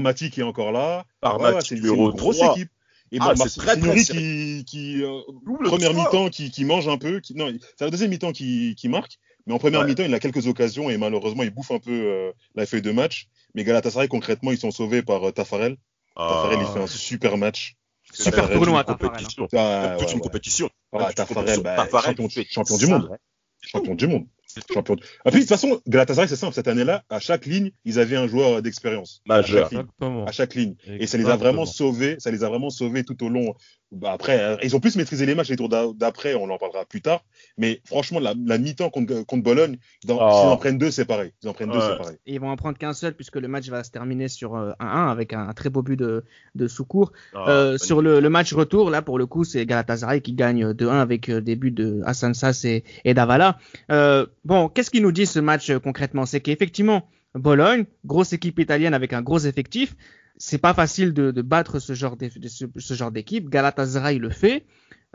[0.00, 1.04] merci, qui est encore là.
[1.20, 2.52] Parmati, Ouais, numéro une grosse 3.
[2.52, 2.70] équipe.
[3.10, 5.20] Et Ah, c'est très, très qui, qui euh,
[5.64, 7.20] première mi-temps qui, qui mange un peu.
[7.20, 9.18] Qui, non, c'est la deuxième mi-temps qui, qui marque.
[9.48, 9.86] Mais en première Ouais.
[9.86, 12.92] mi-temps, il a quelques occasions et malheureusement, il bouffe un peu euh, la feuille de
[12.92, 13.26] match.
[13.54, 15.76] Mais Galatasaray, concrètement, ils sont sauvés par euh, Tafarel.
[16.14, 17.74] Tafarel, il Ah, fait un super match.
[18.12, 19.48] Super tournoi, Tafarel, compétition.
[19.56, 20.22] Ah, toute ouais, une ouais.
[20.22, 20.70] compétition.
[20.92, 23.18] Ah, Tafarel, bah, Tafarel, champion, champion du monde.
[23.62, 24.26] Champion du monde.
[24.72, 25.02] Champion du...
[25.24, 26.54] Ah, puis, de toute façon, Galatasaray, c'est simple.
[26.54, 29.20] Cette année-là, à chaque ligne, ils avaient un joueur d'expérience.
[29.28, 29.64] À Majeur.
[29.64, 29.80] chaque ligne.
[29.80, 30.24] Exactement.
[30.26, 30.74] à chaque ligne.
[30.86, 33.54] Et ça les a vraiment sauvés, ça les a vraiment sauvés tout au long.
[33.90, 36.58] Bah après, euh, ils ont plus maîtrisé les matchs les tours d'a- d'après, on en
[36.58, 37.24] parlera plus tard.
[37.56, 40.30] Mais franchement, la, la mi-temps contre, contre Bologne, dans, Oh.
[40.40, 41.32] s'ils en prennent deux, c'est pareil.
[41.42, 42.16] Ils en prennent deux, c'est pareil.
[42.26, 44.72] Et ils vont en prendre qu'un seul puisque le match va se terminer sur euh,
[44.78, 46.24] 1-1 avec un, un très beau but de,
[46.54, 47.12] de Soukour.
[47.34, 50.72] Ah, Euh, sur le, le match retour, là pour le coup, c'est Galatasaray qui gagne
[50.72, 53.58] 2-1 avec euh, des buts de Hassan Sass et, et Davala.
[53.90, 56.26] Euh, bon, qu'est-ce qu'il nous dit ce match euh, concrètement?
[56.26, 59.94] C'est qu'effectivement, Bologne, grosse équipe italienne avec un gros effectif,
[60.36, 63.48] c'est pas facile de, de battre ce genre d'eff- de ce, ce genre d'équipe.
[63.48, 64.64] Galatasaray le fait.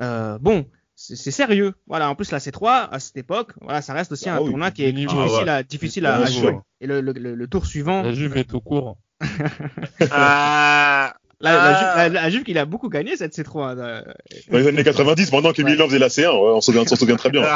[0.02, 0.66] Euh, bon.
[0.96, 1.74] C'est c'est sérieux.
[1.88, 2.08] Voilà.
[2.10, 4.70] En plus, la C3, à cette époque, voilà, ça reste aussi Ah un oui, tournoi
[4.70, 6.42] qui est difficile, Ah à, difficile à, Bien à sûr.
[6.52, 6.58] jouer.
[6.82, 8.98] Et le, le, le- le tour suivant, La Juve est tout court.
[10.12, 11.74] Ah, la, la, Ah.
[11.80, 13.78] Juve, la, la Juve, il a beaucoup gagné cette C3.
[13.78, 14.02] euh,
[14.50, 15.72] Dans les années 90, pendant que Ouais.
[15.72, 17.44] Milan faisait la C1, ouais, on s'en souvient, très bien.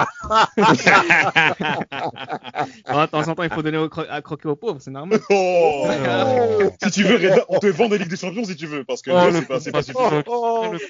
[2.85, 4.91] Alors, de temps en temps, il faut donner au cro- à croquer aux pauvres, c'est
[4.91, 5.19] normal.
[5.29, 5.87] Oh
[6.59, 6.69] Oh.
[6.83, 9.01] si tu veux, Reda, on te vend des Ligues des Champions si tu veux, parce
[9.01, 10.23] que Oh, c'est pas, suffisant.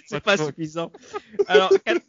[0.08, 0.46] C'est pas patte.
[0.48, 0.92] suffisant.
[1.48, 2.02] Alors, quatre-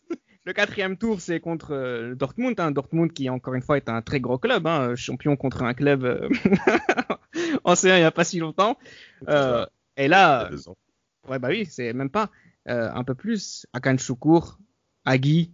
[0.45, 2.59] le quatrième tour, c'est contre euh, Dortmund.
[2.59, 2.71] Hein.
[2.71, 4.67] Dortmund qui, encore une fois, est un très gros club.
[4.67, 6.27] Hein, champion contre un club euh,
[7.65, 8.79] en C1 il n'y a pas si longtemps.
[9.29, 9.67] Euh,
[9.99, 10.51] et là,
[11.29, 12.31] ouais, bah oui, c'est même pas
[12.69, 13.67] euh, un peu plus.
[13.73, 14.59] Akan Choukour,
[15.05, 15.53] Agui,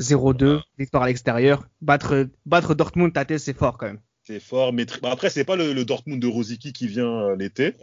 [0.00, 1.68] 0-2, victoire à l'extérieur.
[1.80, 4.00] Battre, battre Dortmund, tâter, c'est fort quand même.
[4.26, 7.20] C'est fort, mais tr- bah, après, c'est pas le, le Dortmund de Rosicky qui vient
[7.28, 7.74] euh, l'été.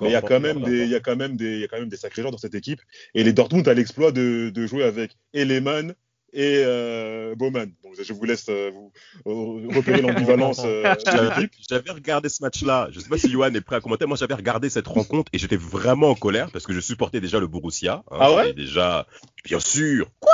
[0.00, 0.92] Mais il y a quand même des, il encore.
[0.92, 2.54] y a quand même des, il y a quand même des sacrés joueurs dans cette
[2.54, 2.80] équipe.
[3.14, 5.94] Et les Dortmund a l'exploit de, de jouer avec Eleman
[6.32, 7.66] et euh, Bowman.
[7.82, 8.92] Donc je vous laisse euh, vous
[9.26, 11.64] euh, repérer l'ambivalence euh, de J'avais l'équipe.
[11.68, 12.88] j'avais regardé ce match-là.
[12.90, 14.06] Je sais pas si Johan est prêt à commenter.
[14.06, 17.38] Moi, j'avais regardé cette rencontre et j'étais vraiment en colère parce que je supportais déjà
[17.40, 18.02] le Borussia.
[18.10, 18.18] hein.
[18.20, 18.52] Ah ouais?
[18.52, 19.06] Déjà,
[19.44, 20.08] bien sûr.
[20.20, 20.32] Quoi?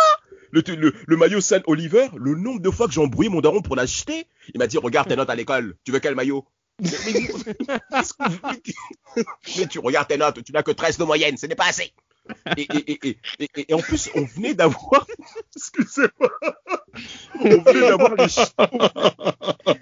[0.50, 3.61] Le, le, le maillot San Oliver, le nombre de fois que j'ai embrouillé mon daron
[3.61, 5.74] pour l'acheter, il m'a dit regarde tes notes à l'école.
[5.85, 6.44] Tu veux quel maillot?
[6.80, 6.88] Mais
[9.70, 11.92] tu regardes tes notes, tu n'as que 13 de moyenne, ce n'est pas assez.
[12.56, 13.18] Et, et, et, et,
[13.56, 15.06] et- et en plus, on venait d'avoir,
[15.56, 16.30] excusez-moi,
[17.40, 18.26] on venait d'avoir les,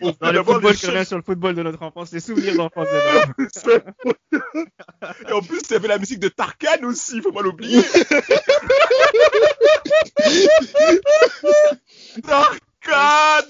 [0.00, 2.88] on venait d'avoir football, les reviens sur le football de notre enfance, les souvenirs d'enfance.
[5.28, 7.82] Et en plus, il y avait la musique de Tarkan aussi, faut pas l'oublier.
[12.22, 13.46] Tarkan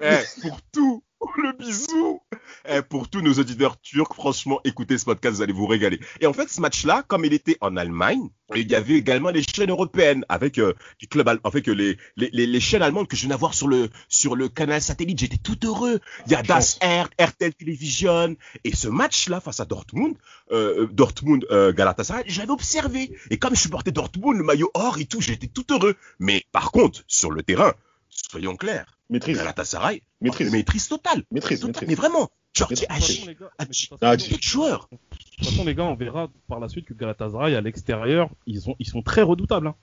[0.00, 1.02] Eh, pour tout,
[1.36, 2.20] le bisou.
[2.68, 5.98] Eh, pour tous nos auditeurs turcs, franchement, écoutez ce podcast, vous allez vous régaler.
[6.20, 9.42] Et en fait, ce match-là, comme il était en Allemagne, il y avait également les
[9.42, 13.22] chaînes européennes avec euh, les clubs, avec euh, les, les, les, chaînes allemandes que je
[13.22, 15.18] viens d'avoir sur le sur le canal satellite.
[15.18, 16.00] J'étais tout heureux.
[16.26, 18.36] Il y a Das R, RTL Television.
[18.64, 20.14] Et ce match-là face à Dortmund,
[20.52, 23.16] euh, Dortmund euh, Galatasaray, j'avais observé.
[23.30, 25.96] Et comme je supportais Dortmund, le maillot or et tout, j'étais tout heureux.
[26.20, 27.74] Mais par contre, sur le terrain,
[28.08, 31.22] soyons clairs, Maîtrise, Galatasaray, maîtrise, maîtrise totale.
[31.30, 31.72] maîtrise, Totale.
[31.82, 31.88] maîtrise.
[31.88, 32.88] Mais vraiment, Georgie Maîtrise.
[32.90, 34.96] Hachi, les gars, mais de toute façon, tu- quel joueur de
[35.36, 38.74] toute façon, les gars, on verra par la suite que Galatasaray, à l'extérieur, ils, sont
[38.78, 39.68] ils sont très redoutables.
[39.68, 39.74] hein.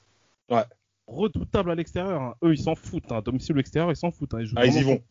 [0.49, 0.63] Ouais.
[1.07, 2.21] Redoutables à l'extérieur.
[2.21, 2.35] hein.
[2.43, 3.11] Eux, ils s'en foutent.
[3.11, 3.21] Hein.
[3.23, 4.33] Domicile ou extérieur, ils s'en foutent.
[4.33, 4.41] hein.
[4.41, 5.01] Ils Ah, ils y vont.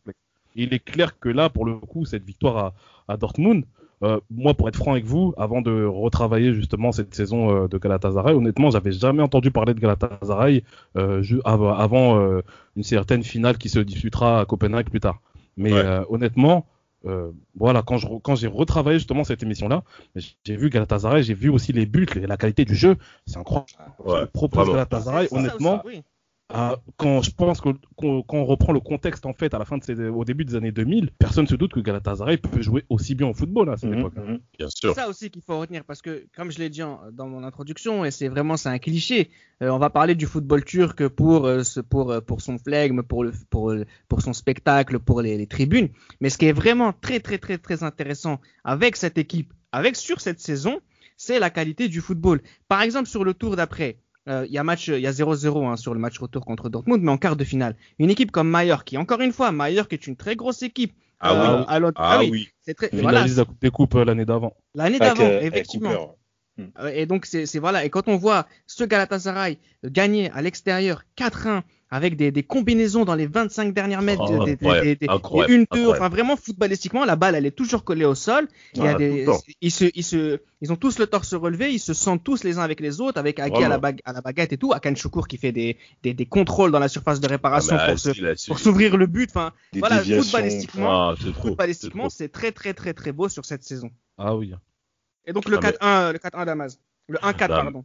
[0.55, 2.75] il est clair que là, pour le coup, cette victoire à,
[3.09, 3.65] à Dortmund,
[4.05, 7.79] euh, moi, pour être franc avec vous, avant de retravailler justement cette saison euh, de
[7.79, 10.63] Galatasaray, honnêtement, j'avais jamais entendu parler de Galatasaray
[10.97, 12.43] euh, avant euh,
[12.77, 15.21] une certaine finale qui se disputera à Copenhague plus tard.
[15.57, 15.81] Mais Ouais.
[15.81, 16.67] euh, honnêtement,
[17.07, 19.83] euh, voilà, quand je re- quand j'ai retravaillé justement cette émission-là,
[20.45, 23.69] j'ai vu Galatasaray, j'ai vu aussi les buts, les- la qualité du jeu, c'est incroyable.
[24.05, 24.69] Ouais, propose.
[24.71, 26.03] Galatasaray, honnêtement, aussi, oui.
[26.51, 29.65] Ah, quand je pense que qu'on quand on reprend le contexte en fait à la
[29.65, 32.85] fin de ces, au début des années 2000, personne se doute que Galatasaray peut jouer
[32.91, 34.15] aussi bien au football à cette Mhm, époque.
[34.17, 34.41] mhm.
[34.59, 34.95] Bien C'est sûr.
[34.95, 38.05] ça aussi qu'il faut retenir parce que, comme je l'ai dit en- dans mon introduction,
[38.05, 39.31] et c'est vraiment c'est un cliché.
[39.63, 43.03] euh, on va parler du football turc pour euh, ce- pour euh, pour son flegme,
[43.03, 43.75] pour le pour
[44.09, 45.89] pour son spectacle, pour les, les tribunes.
[46.21, 50.21] Mais ce qui est vraiment très très très très intéressant avec cette équipe, avec sur
[50.21, 50.81] cette saison,
[51.17, 52.43] c'est la qualité du football.
[52.69, 53.97] Par exemple, sur le tour d'après.
[54.29, 56.69] Euh, Il y a match, il y a 0-0 hein, sur le match retour contre
[56.69, 59.95] Dortmund, mais en quart de finale, une équipe comme Mallorca, qui encore une fois, Mallorca
[59.95, 60.95] est une très grosse équipe.
[61.21, 61.65] Ah euh, oui.
[61.69, 62.49] à Ah ah oui, oui.
[62.61, 64.55] c'est très, voilà, la Coupe des Coupes euh, l'année d'avant.
[64.75, 66.17] l'année d'avant, euh, effectivement.
[66.79, 67.85] Euh, Et donc c'est c'est- voilà.
[67.85, 71.63] Et quand on voit ce Galatasaray gagner à l'extérieur 4-1
[71.95, 74.59] avec des, des combinaisons dans les 25 dernières mètres, Oh, des,
[75.09, 78.49] incroyable, une deux, enfin vraiment footballistiquement, la balle elle est toujours collée au sol.
[78.75, 79.27] Il y a Ah, des,
[79.61, 82.59] ils se, ils se, ils ont tous le torse relevé, ils se sentent tous les
[82.59, 83.81] uns avec les autres, avec Aki à la, Vraiment.
[83.81, 86.81] bague, à la baguette et tout, Akan Choukour qui fait des, des, des contrôles dans
[86.81, 87.95] la surface de réparation Ah,
[88.49, 89.31] pour, s'ouvrir le but.
[89.31, 93.91] Enfin, voilà, footballistiquement, Ah, c'est footballistiquement, très très très très beau sur cette saison.
[94.19, 94.53] Ah oui.
[95.27, 96.79] Et donc le Ah, mais- 4-1, le 4-1 Damas.
[97.09, 97.85] Le 1-4, Non, pardon.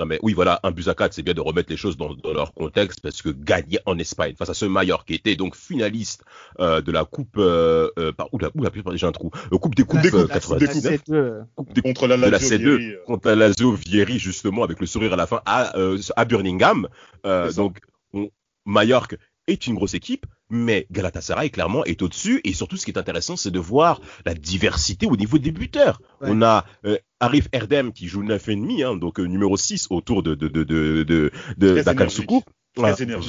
[0.00, 2.14] Non mais oui voilà, un but à 4, c'est bien de remettre les choses dans,
[2.14, 5.54] dans leur contexte parce que gagner en Espagne face à ce Mallorca qui était donc
[5.54, 6.24] finaliste
[6.58, 9.30] euh, de la coupe euh, euh, par oula oula j'ai un trou.
[9.52, 12.22] Euh, coupe des coupes La- euh, la- 99, la C2, coupe des Contre la de
[12.22, 15.26] la Lazio C2 Vieri, euh, contre la Lazio Vieri justement avec le sourire à la
[15.26, 16.88] fin à, euh, à Birmingham.
[17.26, 17.80] Euh, donc
[18.14, 18.30] on,
[18.64, 19.16] Mallorca
[19.48, 23.36] est une grosse équipe, mais Galatasaray clairement est au-dessus et surtout ce qui est intéressant
[23.36, 26.00] c'est de voir la diversité au niveau des buteurs.
[26.20, 26.28] Ouais.
[26.30, 30.34] On a euh, Arif Erdem qui joue 9,5 hein, donc euh, numéro 6 autour de
[30.34, 31.80] de de de de,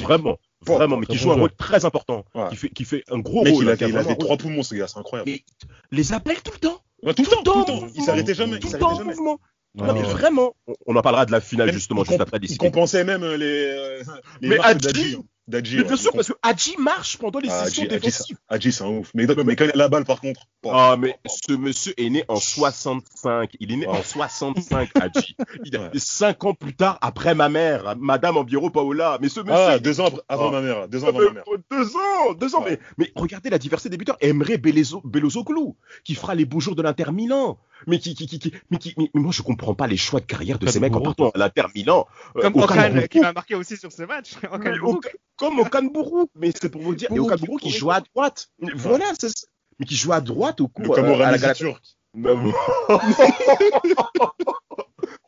[0.04, 2.48] vraiment, vraiment, mais qui joue un rôle très important, Ouais.
[2.50, 3.64] qui fait qui fait un gros Mec, rôle.
[3.64, 5.30] il a, hein, il a un trois poumons, ce gars, c'est incroyable.
[5.30, 5.42] Mais
[5.90, 6.80] les appelle tout le temps.
[7.02, 7.86] Ouais, tout le temps, tout le temps.
[7.96, 8.58] Il s'arrêtait jamais.
[8.60, 9.14] Tout le temps en jamais.
[9.14, 9.40] mouvement.
[9.74, 10.54] Non, mais vraiment,
[10.86, 14.02] on- en parlera de la finale Même, justement juste après Il compensait même euh, les,
[14.42, 15.16] les Mais Hadji-
[15.52, 15.76] d'Adji.
[15.76, 15.80] hein.
[15.82, 18.36] Mais bien sûr, parce que Hadji marche pendant les Ah, sessions Hadji, défensives.
[18.48, 19.10] Hadji, c'est un ouf.
[19.14, 20.40] Mais, mais quand il a la balle, par contre.
[20.68, 23.50] Ah, mais ce monsieur est né en 65.
[23.60, 25.36] Il est né en 65, Hadji.
[25.64, 25.90] Il a Ouais.
[25.94, 29.18] 5 ans plus tard, après ma mère, Madame Ambiero Paola.
[29.20, 29.54] Mais ce monsieur.
[29.54, 30.50] Ah, deux ans après- avant Oh.
[30.50, 30.88] ma mère.
[30.88, 31.44] Deux ans avant ma mère.
[31.70, 32.78] Deux ans, deux ans, Ouais.
[32.98, 34.16] mais, mais regardez la diversité des buteurs.
[34.20, 35.72] Emre Bellezo- Belozoglu,
[36.04, 37.58] qui fera les beaux jours de l'Inter Milan.
[37.88, 40.20] Mais qui, qui, qui, qui- mais qui, mais, mais moi je comprends pas les choix
[40.20, 42.06] de carrière de ces mecs en partant à l'Inter Milan.
[42.36, 44.34] Euh, Comme Okan Okan qui m'a marqué aussi sur ce match.
[44.44, 45.00] Okan-
[45.48, 48.48] comme Okan Buruk, mais c'est pour vous dire, et Buruk qui joue à droite.
[48.76, 49.46] Voilà, c'est ça.
[49.78, 51.82] mais qui joue à droite au coup Le euh, à la Camerounais Galata- turc.
[52.14, 52.52] Non.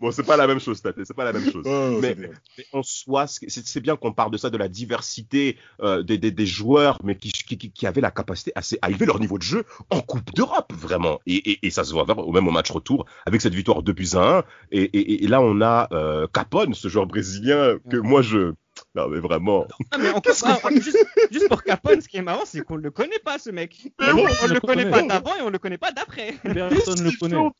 [0.00, 1.64] bon, c'est pas la même chose, Tate, c'est pas la même chose.
[1.66, 2.14] Oh, Mais-
[2.72, 6.30] en soi, c'est c'est bien qu'on parle de ça, de la diversité euh, des, des,
[6.30, 9.38] des joueurs, mais qui, qui, qui- qui avaient la capacité à, à élever leur niveau
[9.38, 11.20] de jeu en Coupe d'Europe, vraiment.
[11.26, 13.82] Et, et, et ça se voit vraiment au même au match retour, avec cette victoire
[13.82, 14.44] 2 buts à 1.
[14.72, 18.52] Et, et, et là, on a euh, Capone, ce joueur brésilien que moi je...
[18.94, 19.66] Non, mais vraiment...
[19.98, 23.18] Mais on comprend- juste, juste pour Capone, ce qui est marrant, c'est qu'on le connaît
[23.18, 23.92] pas, ce mec.
[24.00, 25.90] Mais on oui, on je le le connaît pas d'avant et on le connaît pas
[25.90, 26.34] d'après.
[26.42, 27.50] Personne ne le connaît.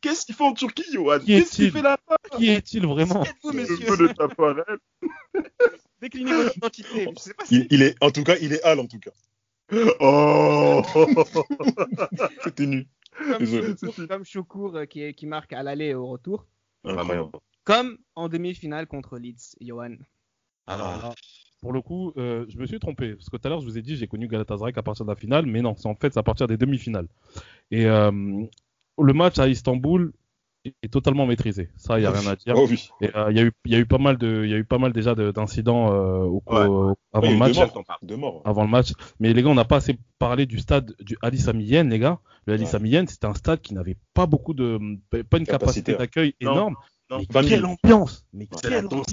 [0.00, 1.20] Qu'est-ce qu'il fait en Turquie, Johan?
[1.20, 1.72] Qui Qu'est-ce qu'il est-il?
[1.72, 2.16] fait là-bas?
[2.36, 3.24] Qui est-il vraiment?
[3.44, 4.64] Je monsieur veux le taparel.
[6.02, 7.08] Déclinez votre identité.
[7.16, 8.98] Je sais pas si Il, il est, en tout cas, il est Al, en tout
[8.98, 9.12] cas.
[10.00, 10.82] Oh
[12.44, 12.86] C'était nul.
[13.18, 13.74] comme Désolé.
[13.80, 16.46] Choukour, comme Choukour, euh, qui, marque à l'aller et au retour.
[16.84, 17.30] Incroyable.
[17.64, 19.96] Comme en demi-finale contre Leeds, Johan.
[20.66, 21.14] Alors,
[21.60, 23.14] pour le coup, euh, je me suis trompé.
[23.14, 25.10] Parce que tout à l'heure, je vous ai dit, j'ai connu Galatasaray qu'à partir de
[25.10, 25.46] la finale.
[25.46, 27.08] Mais non, c'est en fait c'est à partir des demi-finales.
[27.70, 28.10] Et euh,
[28.98, 30.12] le match à Istanbul
[30.82, 31.70] est, totalement maîtrisé.
[31.76, 32.54] Ça, il n'y a rien à dire.
[32.56, 32.88] Oh oui.
[33.00, 34.54] Et, euh, Il y, a eu- il y a eu pas mal de, il y
[34.54, 36.66] a eu pas mal déjà de- d'incidents euh, au, Ouais.
[36.66, 37.56] au- avant Oui, le match.
[38.02, 38.42] deux morts.
[38.44, 38.92] Avant le match.
[39.20, 42.00] Mais les gars, on n'a pas assez parlé du stade du Ali Sami Yen, les
[42.00, 42.18] gars.
[42.46, 42.68] Le Ali Ouais.
[42.70, 44.78] Sami Yen, c'était un stade qui n'avait pas beaucoup de,
[45.10, 45.48] pas une capacité
[45.92, 45.94] Capacité.
[45.94, 46.74] d'accueil énorme.
[47.10, 47.18] Non.
[47.18, 47.48] Mais 20 000.
[47.54, 48.26] quelle ambiance!
[48.32, 49.06] Mais quelle ambiance!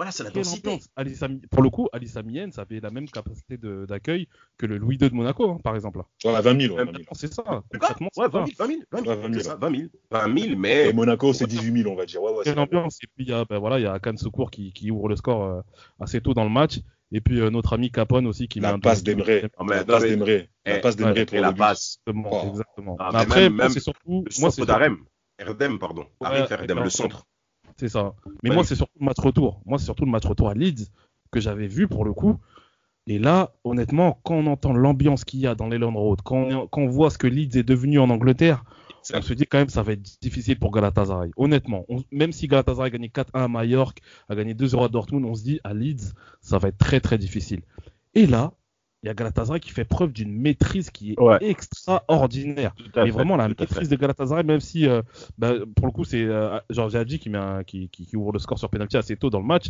[0.00, 0.68] Voilà, c'est la Quelle densité.
[0.70, 0.88] ambiance.
[0.96, 4.64] Ali Sami- Pour le coup, Ali Sami Yen, ça avait la même capacité d'accueil que
[4.64, 5.98] le Louis II de Monaco, hein, par exemple.
[6.24, 6.74] Ouais, 20 000.
[6.74, 7.04] Ouais, 20 000.
[7.12, 7.42] C'est ça.
[7.70, 8.38] Concrètement, Ouais, ça.
[8.38, 10.56] 20 000, 20 000, 20 000, Ouais, 20 000, c'est ça, 20 000, 20 000,
[10.58, 12.22] mais Et Monaco, c'est 18 000, on va dire.
[12.22, 12.96] Ouais, ouais, c'est Quelle ambiance.
[13.02, 15.10] Et puis, il y a, ben voilà, il y a Akan Secours qui, qui ouvre
[15.10, 15.60] le score euh,
[16.00, 16.78] assez tôt dans le match.
[17.12, 20.02] Et puis, euh, notre ami Capone aussi qui met La un passe mais La passe
[20.04, 20.26] d'Emre.
[20.64, 21.98] La Eh, passe d'Emre ouais, pour la passe.
[22.06, 22.30] Exactement.
[22.32, 22.48] Oh.
[22.52, 22.96] exactement.
[22.98, 24.24] Ah, après, même- moi, même c'est surtout.
[24.26, 24.96] le Moi, centre c'est d'Arem.
[25.38, 26.06] Erdem, pardon.
[26.22, 27.26] Ouais, Arif Erdem, le centre.
[27.76, 28.14] C'est ça.
[28.42, 28.56] Mais Ouais.
[28.56, 29.60] moi, c'est surtout le match retour.
[29.66, 30.86] Moi, c'est surtout le match retour à Leeds
[31.30, 32.38] que j'avais vu pour le coup.
[33.06, 36.66] Et là, honnêtement, quand on entend l'ambiance qu'il y a dans l'Elland Road, quand on,
[36.68, 38.64] quand on voit ce que Leeds est devenu en Angleterre,
[39.14, 41.30] on se dit quand même ça va être difficile pour Galatasaray.
[41.36, 45.24] Honnêtement, on- même si Galatasaray a gagné 4-1 à Mallorca, a gagné 2-0 à Dortmund,
[45.24, 47.62] on se dit à Leeds, ça va être très très difficile.
[48.14, 48.52] Et là,
[49.02, 51.38] il y a Galatasaray qui fait preuve d'une maîtrise qui est Ouais.
[51.40, 52.74] extraordinaire.
[52.94, 55.00] Fait, vraiment la maîtrise de Galatasaray, même si euh,
[55.38, 58.32] bah, pour le coup c'est euh, Georges Hadji qui, met un- qui, qui, qui ouvre
[58.32, 59.68] le score sur penalty assez tôt dans le match,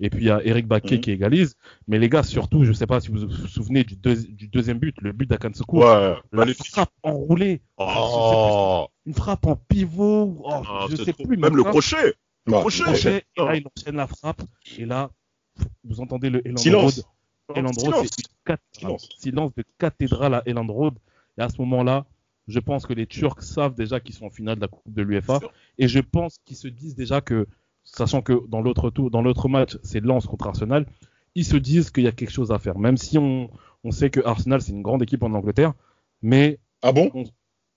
[0.00, 1.00] et puis il y a Eric Baquet Mhm.
[1.00, 1.56] qui égalise.
[1.86, 4.78] Mais les gars, surtout, je sais pas si vous vous souvenez du, deux- du deuxième
[4.78, 10.50] but, le but d'Akan Sekou, Ouais, la frappe enroulée, Oh, une frappe en pivot, oh,
[10.66, 11.36] Ah, je sais trop- plus.
[11.36, 12.14] Même le crochet.
[12.46, 13.24] Le crochet.
[13.36, 14.42] et là il enchaîne la frappe,
[14.76, 15.10] et là
[15.84, 16.94] vous entendez le Eland Silence.
[16.96, 17.04] Road.
[17.60, 18.08] Road, Silence.
[18.10, 18.58] c'est une cathédrale.
[18.98, 19.08] Silence.
[19.18, 20.94] Silence de cathédrale à Eland Road.
[21.38, 22.04] Et à ce moment-là,
[22.48, 25.02] je pense que les Turcs savent déjà qu'ils sont en finale de la Coupe de
[25.02, 25.40] l'UEFA.
[25.78, 27.46] Et je pense qu'ils se disent déjà que,
[27.84, 30.86] sachant que dans l'autre tour, dans l'autre match, c'est Lens contre Arsenal,
[31.34, 32.78] ils se disent qu'il y a quelque chose à faire.
[32.78, 33.48] Même si on,
[33.84, 35.72] on sait que Arsenal, c'est une grande équipe en Angleterre.
[36.20, 37.10] Mais Ah bon?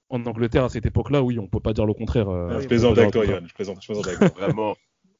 [0.09, 2.29] en Angleterre à cette époque-là, oui, on peut pas dire le contraire.
[2.29, 3.47] euh, je plaisante avec toi, Yann.
[3.47, 4.29] Je plaisante, je plaisante avec toi.
[4.45, 4.75] Vraiment.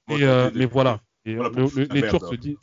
[0.10, 1.00] Et, euh, mais voilà.
[1.26, 2.58] Et, Voilà le- le- les merde, Turcs se disent,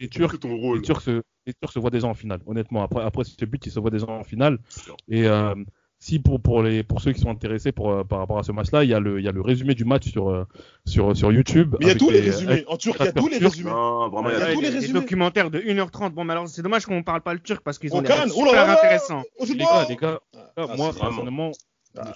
[0.00, 0.78] les tu Turcs, fais ton rôle.
[0.78, 2.40] les Turcs se, les Turcs se voient déjà en finale.
[2.46, 4.58] Honnêtement, après, après ce but, ils se voient déjà en finale.
[5.08, 5.54] Et euh,
[6.00, 8.52] si pour pour les pour ceux qui sont intéressés pour euh, par rapport à ce
[8.52, 10.44] match-là, il y a le il y a le résumé du match sur euh,
[10.86, 11.76] sur sur YouTube.
[11.80, 12.64] Mais il y a tous les les- résumés.
[12.68, 13.50] En Turc, il y a tous les Turcs.
[13.50, 13.70] résumés.
[13.70, 15.00] Non, vraiment, il y Il y a a tous les résumés.
[15.00, 16.12] documentaires de 1h30.
[16.14, 18.08] Bon, mais alors c'est dommage qu'on ne parle pas le turc parce qu'ils ont des
[18.10, 19.22] oh super intéressants.
[19.38, 20.20] Oh, c'est Les gars, les gars,
[20.56, 21.50] Ah, moi, personnellement,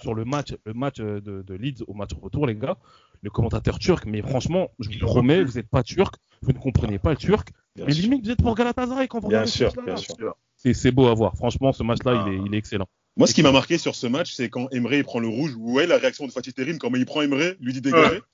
[0.01, 2.77] sur le match, le match de, de Leeds au match retour, les gars,
[3.23, 6.99] le commentateur turc, mais franchement, je vous promets, vous n'êtes pas turc, vous ne comprenez
[6.99, 8.03] pas le turc, Bien mais sûr.
[8.03, 9.83] limite, vous êtes pour Galatasaray quand vous Bien sûr, match-là.
[9.83, 10.35] bien sûr.
[10.57, 11.35] C'est, c'est beau à voir.
[11.35, 12.29] Franchement, ce match-là, Ah.
[12.29, 12.85] il, est, il est excellent.
[13.17, 15.53] Moi, ce qui m'a marqué sur ce match, c'est quand Emre il prend le rouge.
[15.57, 18.21] Ouais, la réaction de Fatih Terim, quand il prend Emre, lui dit dégager.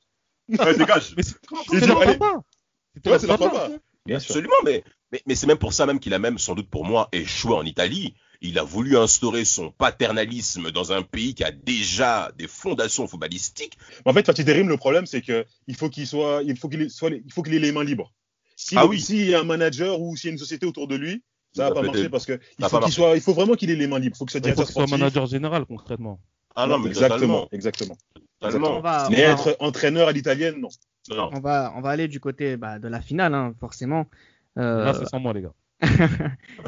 [0.49, 1.13] Ouais, dégage.
[1.15, 1.36] Mais c'est.
[4.12, 6.86] Absolument, mais, mais, mais c'est même pour ça même qu'il a même, sans doute pour
[6.86, 8.15] moi, échoué en Italie.
[8.41, 13.78] Il a voulu instaurer son paternalisme dans un pays qui a déjà des fondations footballistiques.
[14.06, 16.84] En fait, Fatih Terim, le problème, c'est que il faut qu'il soit, il faut qu'il
[16.84, 18.13] ait- soit, il faut qu'il ait les mains libres.
[18.56, 18.99] Si, Ah oui.
[19.02, 21.21] S'il y a un manager ou s'il y a une société autour de lui,
[21.54, 23.21] ça va Ça pas peut marcher parce que il va faut pas qu'il soit, il
[23.21, 24.15] faut vraiment qu'il ait les mains libres.
[24.15, 26.19] Il faut que ce soit Il faut soit manager général, concrètement.
[26.56, 27.95] Ah non, mais exactement, exactement.
[28.41, 28.49] On
[28.80, 30.69] va, on Mais va- être entraîneur à l'italienne, non.
[31.10, 31.30] Non.
[31.34, 34.06] on va, on va aller du côté bah, de la finale, hein, forcément.
[34.58, 35.54] Euh, Là, c'est sans moi, les gars.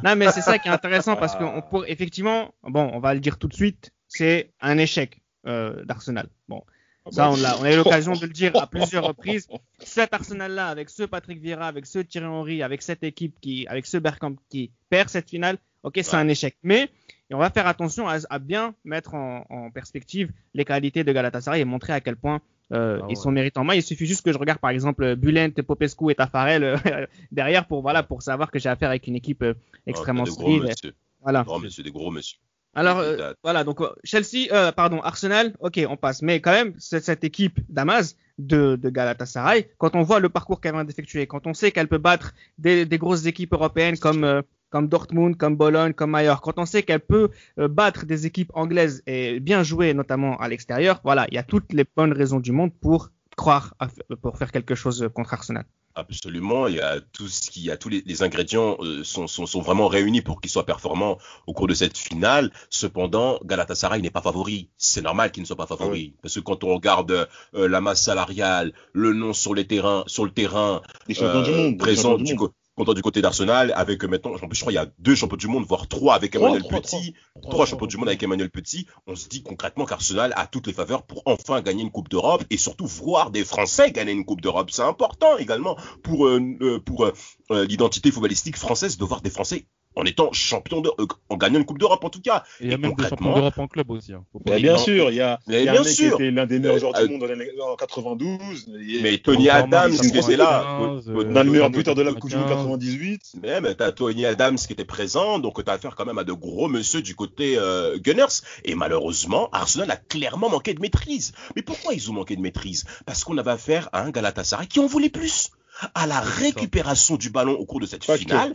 [0.03, 3.19] Non, mais c'est ça qui est intéressant parce qu'on pour effectivement, bon, on va le
[3.19, 6.27] dire tout de suite, c'est un échec euh, d'Arsenal.
[6.47, 6.63] Bon,
[7.11, 9.47] ça on a, on a eu l'occasion de le dire à plusieurs reprises.
[9.79, 13.85] Cet Arsenal-là, avec ce Patrick Vieira, avec ce Thierry Henry, avec cette équipe qui, avec
[13.85, 16.17] ce Bergkamp qui perd cette finale, ok, c'est Ouais.
[16.19, 16.55] un échec.
[16.63, 16.89] Mais
[17.29, 21.11] et on va faire attention à, à bien mettre en, en perspective les qualités de
[21.13, 22.41] Galatasaray et montrer à quel point
[22.71, 23.63] euh, Ah ils sont méritants.
[23.63, 26.77] Moi, il suffit juste que je regarde par exemple Bulent, Popescu et Tafarel euh,
[27.31, 29.53] derrière pour voilà pour savoir que j'ai affaire avec une équipe euh,
[29.87, 30.93] extrêmement Ah, des gros solide.
[31.21, 31.43] Voilà.
[31.43, 32.37] Gros monsieur, des gros monsieur.
[32.73, 36.21] Alors euh, voilà, donc euh, Chelsea, pardon, Arsenal, ok, on passe.
[36.21, 40.73] Mais quand même, cette équipe d'Amaz de, de Galatasaray, quand on voit le parcours qu'elle
[40.73, 44.87] vient d'effectuer, quand on sait qu'elle peut battre des, des grosses équipes européennes comme comme
[44.87, 47.29] Dortmund, comme Bologne, comme Mallorca, quand on sait qu'elle peut
[47.59, 51.43] euh, battre des équipes anglaises et bien jouer notamment à l'extérieur, voilà, il y a
[51.43, 53.87] toutes les bonnes raisons du monde pour croire à
[54.23, 55.65] pour faire quelque chose contre Arsenal.
[55.93, 59.03] Absolument, il y a tout ce qui, il y a tous les, les ingrédients euh,
[59.03, 62.49] sont, sont, sont vraiment réunis pour qu'il soit performant au cours de cette finale.
[62.69, 64.69] Cependant, Galatasaray n'est pas favori.
[64.77, 68.01] C'est normal qu'il ne soit pas favori parce que quand on regarde euh, la masse
[68.01, 71.77] salariale, le nom sur les terrains, sur le terrain, Les champions euh, du monde.
[71.77, 72.37] présent du, monde.
[72.37, 75.37] co- content du côté d'Arsenal, avec euh, maintenant, je crois il y a deux champions
[75.37, 77.13] du monde, voire trois avec Emmanuel trois, Petit,
[77.51, 78.87] trois, champions du monde avec Emmanuel Petit.
[79.05, 82.43] On se dit concrètement qu'Arsenal a toutes les faveurs pour enfin gagner une Coupe d'Europe
[82.49, 84.71] et surtout voir des Français gagner une Coupe d'Europe.
[84.71, 87.13] C'est important également pour euh, pour euh,
[87.51, 91.59] euh, l'identité footballistique française de voir des Français en étant champion de, euh, en gagnant
[91.59, 92.43] une Coupe d'Europe en tout cas.
[92.59, 94.13] Et il y a même des champions d'Europe en club aussi.
[94.13, 94.23] hein.
[94.45, 94.79] Mais bien non.
[94.79, 96.15] sûr, il y a, y a bien un mec sûr.
[96.17, 98.67] qui était l'un des meilleurs Euh, joueurs euh, du monde en, l'année- en 92.
[98.79, 100.63] et- Mais Tony Adams qui était là.
[100.79, 102.67] 95, euh, euh, on a le meilleur Ronaldo buteur de la Coupe du Monde 95.
[102.79, 103.21] 98.
[103.43, 106.67] Même, t'as Tony Adams qui était présent, donc t'as affaire quand même à de gros
[106.67, 108.41] monsieur du côté euh, Gunners.
[108.65, 111.33] Et malheureusement, Arsenal a clairement manqué de maîtrise.
[111.55, 112.85] Mais pourquoi ils ont manqué de maîtrise?
[113.05, 115.49] Parce qu'on avait affaire à un Galatasaray qui en voulait plus.
[115.95, 118.53] À la récupération du ballon au cours de cette finale.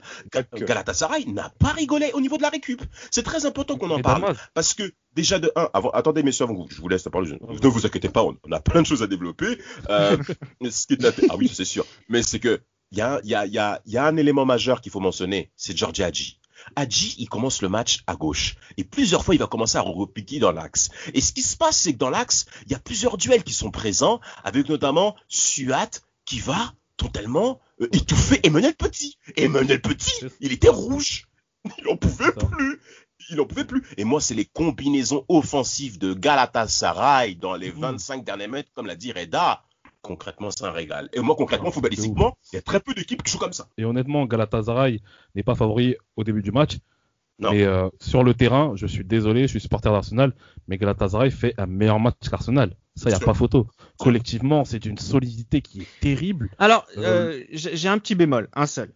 [0.54, 2.82] Galatasaray n'a pas rigolé au niveau de la récup.
[3.10, 4.34] C'est très important qu'on en parle.
[4.54, 7.38] Parce que déjà de 1, avant, attendez messieurs, avant que je vous laisse la parole,
[7.40, 9.58] ne vous inquiétez pas, on, on a plein de choses à développer.
[9.88, 10.16] Euh,
[10.70, 10.98] ce qui
[11.30, 11.84] ah oui, c'est sûr.
[12.08, 12.60] Mais c'est que
[12.92, 14.80] il y a, il y, a, il y, a, il y a un élément majeur
[14.80, 16.38] qu'il faut mentionner, c'est Georgie Hadji.
[16.74, 18.56] Hadji, il commence le match à gauche.
[18.76, 20.88] Et plusieurs fois, il va commencer à repiquer dans l'axe.
[21.14, 23.52] Et ce qui se passe, c'est que dans l'axe, il y a plusieurs duels qui
[23.52, 25.90] sont présents, avec notamment Suat
[26.24, 29.18] qui va totalement euh, étouffer Emmanuel Petit.
[29.36, 31.26] Emmanuel Petit, il était rouge.
[31.78, 32.80] Il en pouvait plus.
[33.30, 33.84] Il en pouvait plus.
[33.96, 37.80] Et moi, c'est les combinaisons offensives de Galatasaray dans les Mmh.
[37.80, 39.64] 25 derniers mètres, comme l'a dit Reda.
[40.00, 41.08] Concrètement, c'est un régal.
[41.12, 43.68] Et moi, concrètement, footballistiquement, il y a très peu d'équipes qui jouent comme ça.
[43.76, 45.00] Et honnêtement, Galatasaray
[45.34, 46.78] n'est pas favori au début du match.
[47.38, 47.50] Non.
[47.52, 50.34] Mais euh, sur le terrain, je suis désolé, je suis supporter d'Arsenal,
[50.68, 52.76] mais Galatasaray fait un meilleur match qu'Arsenal.
[52.94, 53.26] Ça, il n'y a Sûr.
[53.26, 53.68] pas photo.
[53.98, 56.48] Collectivement, c'est une solidité qui est terrible.
[56.58, 57.02] Alors, Euh,
[57.40, 58.94] euh, j'ai un petit bémol, un seul.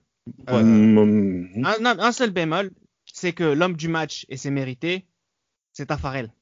[0.48, 2.70] Euh, Hum, un, un- un seul bémol,
[3.04, 5.06] c'est que l'homme du match, et c'est mérité,
[5.74, 6.32] c'est Tafarel.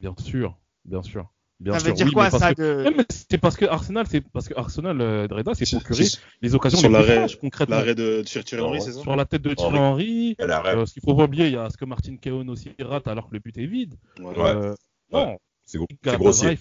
[0.00, 1.32] Bien sûr, bien sûr.
[1.62, 2.84] Bien Ça sûr, veut dire oui, quoi ça que- de...
[2.88, 6.04] Ouais, mais c'est parce que Arsenal, c'est parce que Arsenal, euh, Reda, s'est C'est- procuré
[6.40, 7.76] les occasions sur l'arrêt- concrètement.
[7.76, 10.36] L'arrêt de Thierry Thierry Henry, Oh, c'est ça Sur la tête de Thierry Henry.
[10.40, 13.06] Euh, ce qu'il faut pas oublier, il y a ce que Martin Keown aussi rate
[13.06, 13.94] alors que le but est vide.
[14.20, 14.34] Ouais.
[14.38, 14.74] Euh,
[15.12, 15.78] non, C'est
[16.18, 16.58] grossier.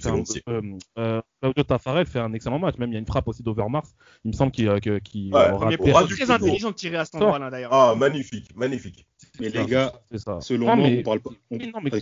[1.00, 2.78] euh, Claudio Taffarel fait un excellent match.
[2.78, 3.88] Même il y a une frappe aussi d'Overmars.
[4.24, 7.74] Il me semble qu'il euh, Ouais, aura très intelligent de tirer à cet endroit-là d'ailleurs.
[7.74, 9.08] Ah, magnifique, magnifique.
[9.40, 9.94] Mais les gars,
[10.42, 11.32] selon moi, mais- on parle pas.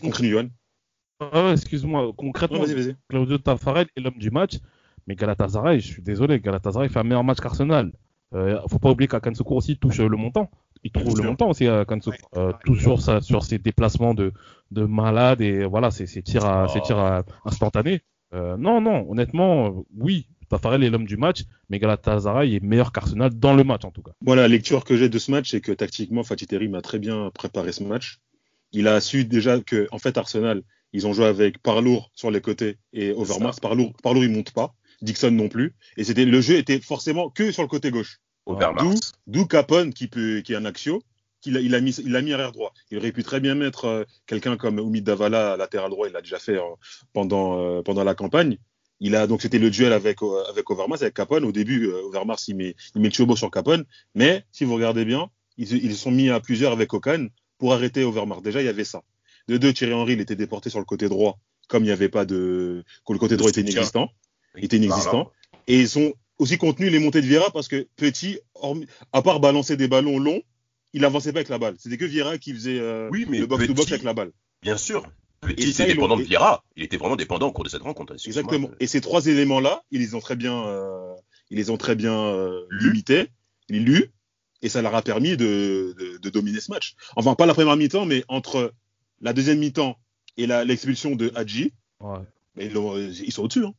[0.01, 0.49] Continue, Johan.
[1.19, 2.95] Ah excuse-moi, concrètement, vas-y, vas-y.
[3.09, 4.53] Claudio Taffarel est l'homme du match,
[5.05, 7.91] mais Galatasaray, je suis désolé, Galatasaray fait un meilleur match qu'Arsenal.
[8.33, 10.49] Euh, faut pas oublier qu'Akan Sokour aussi touche le montant.
[10.83, 11.83] Il trouve le montant aussi à.
[12.37, 14.31] Euh, toujours ça, sur ses déplacements de,
[14.71, 16.71] de malade et voilà, ses, ses tirs, à, Oh.
[16.71, 18.01] ses tirs à- instantanés.
[18.33, 23.31] Euh, non, non, honnêtement, oui, Taffarel est l'homme du match, mais Galatasaray est meilleur qu'Arsenal
[23.37, 24.11] dans le match en tout cas.
[24.21, 26.99] Moi, la lecture que j'ai de ce match, c'est que tactiquement, Fatih Terim a très
[26.99, 28.19] bien préparé ce match.
[28.71, 30.61] Il a su déjà que, en fait, Arsenal,
[30.93, 33.59] ils ont joué avec Parlour sur les côtés et Overmars.
[33.59, 34.73] Parlour, Parlour, il monte pas.
[35.01, 35.75] Dixon non plus.
[35.97, 38.19] Et c'était, le jeu était forcément que sur le côté gauche.
[38.45, 38.95] Overmars.
[39.27, 41.01] D'où, Capone, qui peut, qui est un axio,
[41.41, 42.73] qu'il a, il a mis, il a mis arrière droit.
[42.91, 46.07] Il aurait pu très bien mettre euh, quelqu'un comme Oumid Davala latéral droit.
[46.07, 46.63] Il l'a déjà fait euh,
[47.13, 48.57] pendant, euh, pendant la campagne.
[48.99, 50.17] Il a, donc c'était le duel avec,
[50.49, 51.45] avec Overmars, avec Capone.
[51.45, 53.85] Au début, Overmars, il met, il met le Chobo sur Capone.
[54.15, 57.27] Mais, si vous regardez bien, ils, ils sont mis à plusieurs avec Okan
[57.57, 58.41] pour arrêter Overmars.
[58.41, 59.01] Déjà, il y avait ça.
[59.49, 61.37] De deux, Thierry Henry, il était déporté sur le côté droit,
[61.67, 64.09] comme il n'y avait pas de, que le côté droit était inexistant.
[64.55, 65.31] Il était inexistant.
[65.67, 69.39] Et ils ont aussi contenu les montées de Vieira parce que Petit, hormis- à part
[69.39, 70.41] balancer des ballons longs,
[70.93, 71.75] il avançait pas avec la balle.
[71.77, 74.31] C'était que Vieira qui faisait euh, Oui, mais le box-to-box avec la balle.
[74.61, 75.03] Bien sûr.
[75.47, 76.63] Et Petit, l'ont- dépendant de Vieira.
[76.75, 78.13] Il était vraiment dépendant au cours de cette rencontre.
[78.25, 78.69] Exactement.
[78.79, 81.13] Et ces trois éléments-là, ils les ont très bien, euh,
[81.49, 82.89] ils les ont très bien euh, Lus.
[82.89, 83.27] limités,
[83.69, 84.09] ils
[84.61, 86.95] et ça leur a permis de, de, de dominer ce match.
[87.15, 88.73] Enfin, pas la première mi-temps, mais entre
[89.21, 89.97] la deuxième mi-temps
[90.37, 92.19] et la- l'expulsion de Hadji, Ouais.
[92.55, 93.65] mais ils, sont au-dessus.
[93.65, 93.73] Hein.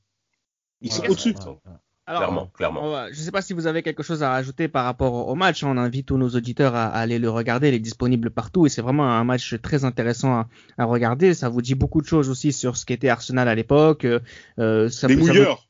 [0.81, 1.31] Ils sont au-dessus.
[1.35, 1.73] ouais, ouais.
[2.07, 2.91] Alors, Clairement, clairement.
[2.91, 5.35] va- je ne sais pas si vous avez quelque chose à rajouter par rapport au
[5.37, 5.63] match.
[5.63, 7.69] On invite tous nos auditeurs à, à aller le regarder.
[7.69, 11.35] Il est disponible partout et c'est vraiment un match très intéressant à, à regarder.
[11.35, 14.05] Ça vous dit beaucoup de choses aussi sur ce qu'était Arsenal à l'époque.
[14.07, 14.19] Euh,
[14.59, 15.69] euh, Des mouilleurs.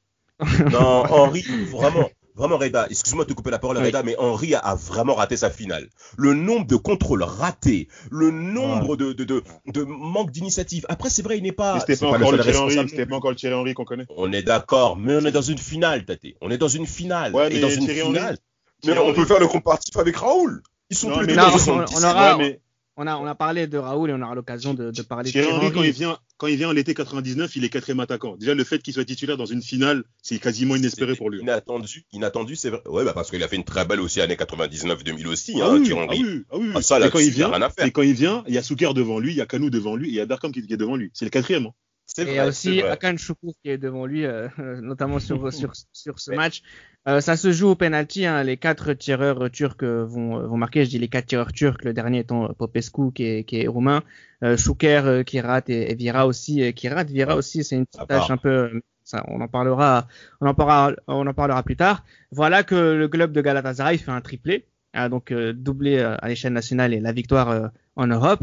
[0.73, 1.43] Non, Henri,
[1.73, 3.85] vraiment, vraiment, Reda, excuse-moi de te couper la parole, Oui.
[3.87, 5.89] Reda, mais Henri a, a vraiment raté sa finale.
[6.17, 10.87] Le nombre de contrôles ratés, le nombre de, de, de, de manque d'initiative.
[10.89, 11.75] Après, c'est vrai, il n'est pas.
[11.75, 13.85] Mais C'était pas, pas encore le Thierry Henry, c'était pas encore le Thierry Henry qu'on
[13.85, 14.05] connaît.
[14.07, 14.15] plus.
[14.17, 16.21] On est d'accord, mais on est dans une finale, Tate.
[16.41, 17.35] On est dans une finale.
[17.35, 18.39] Ouais, et mais dans une Thierry Henry- finale.
[18.85, 20.63] Mais Thierry on peut Henry- faire le comparatif avec Raoul.
[20.91, 21.99] Ils sont Non, tous les mais deux non, dans on- 77.
[21.99, 22.61] on aura- Ouais, mais
[23.03, 25.49] On a, on a parlé de Raoul et on aura l'occasion de, de parler Thierry
[25.49, 28.37] de Henry, quand il vient, quand il vient en l'été 99, il est quatrième attaquant.
[28.37, 31.41] Déjà, le fait qu'il soit titulaire dans une finale, c'est quasiment inespéré pour lui.
[31.41, 32.83] Inattendu, inattendu, c'est vrai.
[32.85, 35.79] Ouais, bah parce qu'il a fait une très belle aussi année 99-2000 aussi, Ah hein,
[35.79, 36.71] oui, Thierry ah oui, ah oui.
[36.75, 37.87] Ah, ça, Et là, quand il vient, rien à faire.
[37.87, 39.97] et quand il vient, il y a Souker devant lui, il y a Kanou devant
[39.97, 41.11] lui, et il y a qui qui est devant lui.
[41.15, 41.65] C'est le quatrième.
[41.69, 41.73] hein.
[42.19, 42.83] Et il y a aussi.
[42.83, 44.49] Akan Choukour qui est devant lui, euh,
[44.83, 46.63] notamment sur, sur, sur ce match.
[47.09, 48.27] Euh, ça se joue au penalty.
[48.27, 50.85] Hein, les quatre tireurs turcs euh, vont, euh, vont marquer.
[50.85, 53.69] Je dis les quatre tireurs turcs, le dernier étant euh, Popescu qui est, qui est
[53.69, 54.03] roumain,
[54.45, 57.11] euh, Chouker euh, qui rate et, et Vieira aussi qui rate.
[57.11, 58.81] Vieira aussi, c'est une petite tâche un peu.
[59.03, 60.07] Ça, on en parlera,
[60.41, 62.05] on en parlera, on en parlera plus tard.
[62.31, 66.29] Voilà que le club de Galatasaray fait un triplé, ah, donc euh, doublé euh, à
[66.29, 68.41] l'échelle nationale et la victoire euh, en Europe.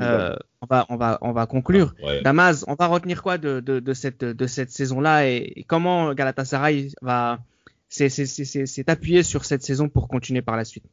[0.00, 1.94] Euh, on va, on va, on va conclure.
[2.02, 2.22] Ouais.
[2.22, 6.12] Damas, on va retenir quoi de, de, de cette, de cette saison-là et, et comment
[6.14, 7.38] Galatasaray va
[8.88, 10.84] appuyé sur cette saison pour continuer par la suite?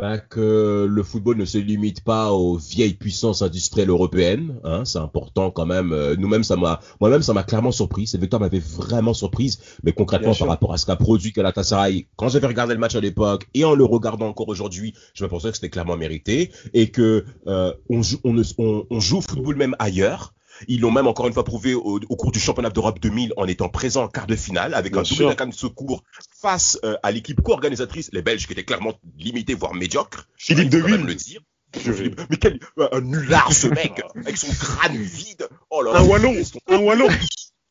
[0.00, 4.58] Bah, que le football ne se limite pas aux vieilles puissances industrielles européennes.
[4.64, 5.92] Hein, c'est important quand même.
[5.92, 8.06] Euh, Nous-mêmes, ça m'a, moi-même, ça m'a clairement surpris.
[8.06, 9.60] Cette victoire m'avait vraiment surprise.
[9.84, 10.46] Mais concrètement, Bien sûr.
[10.46, 13.64] par rapport à ce qu'a produit Galatasaray, quand j'avais regardé le match à l'époque et
[13.64, 17.74] en le regardant encore aujourd'hui, je me pensais que c'était clairement mérité et que euh,
[17.90, 20.32] on, joue, on, on, on joue football même ailleurs.
[20.68, 23.46] Ils l'ont même encore une fois prouvé au, au cours du championnat d'Europe 2000 en
[23.46, 26.02] étant présent en quart de finale avec Bien un double d'Akan de secours
[26.40, 30.28] face euh, à l'équipe co-organisatrice, les Belges qui étaient clairement limités voire médiocres.
[30.36, 30.98] Philippe Deville.
[30.98, 31.40] même le dire.
[31.72, 32.12] Purée.
[32.30, 32.58] Mais quel
[32.92, 35.48] un nulard ce mec avec son crâne vide.
[35.70, 35.92] Oh là.
[35.94, 36.34] Un wallon,
[36.66, 37.08] un wallon.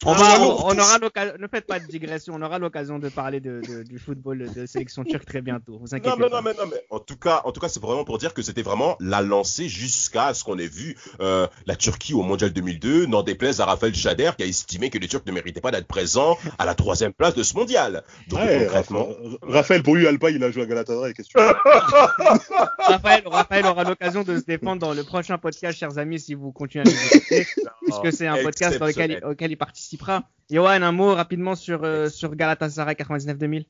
[0.05, 2.99] On, Ah, va, on, on aura l'occasion, ne faites pas de digression, on aura l'occasion
[2.99, 5.73] de parler de, de- du football de sélection turque très bientôt.
[5.73, 6.35] Vous Non, inquiétez mais pas.
[6.37, 8.41] non, mais non, mais en tout cas, en tout cas, c'est vraiment pour dire que
[8.41, 13.05] c'était vraiment la lancée jusqu'à ce qu'on ait vu euh, la Turquie au Mondial 2002,
[13.07, 15.87] n'en déplaise à Raphaël Chader qui a estimé que les Turcs ne méritaient pas d'être
[15.87, 18.03] présents à la troisième place de ce mondial.
[18.29, 19.07] Donc Ouais, concrètement,
[19.41, 21.13] Raphaël, pour lui, Alpa, il a joué à Galatasaray.
[21.13, 21.49] Qu'est-ce que tu veux
[22.79, 26.51] Raphaël, Raphaël aura l'occasion de se défendre dans le prochain podcast, chers amis, si vous
[26.51, 27.47] continuez à nous écouter,
[27.85, 29.31] puisque c'est un podcast dans lequel, exceptionnel.
[29.33, 29.57] auquel il
[29.97, 30.29] participera.
[30.51, 33.65] Johan, un mot rapidement sur, euh, sur Galatasaray 99-2000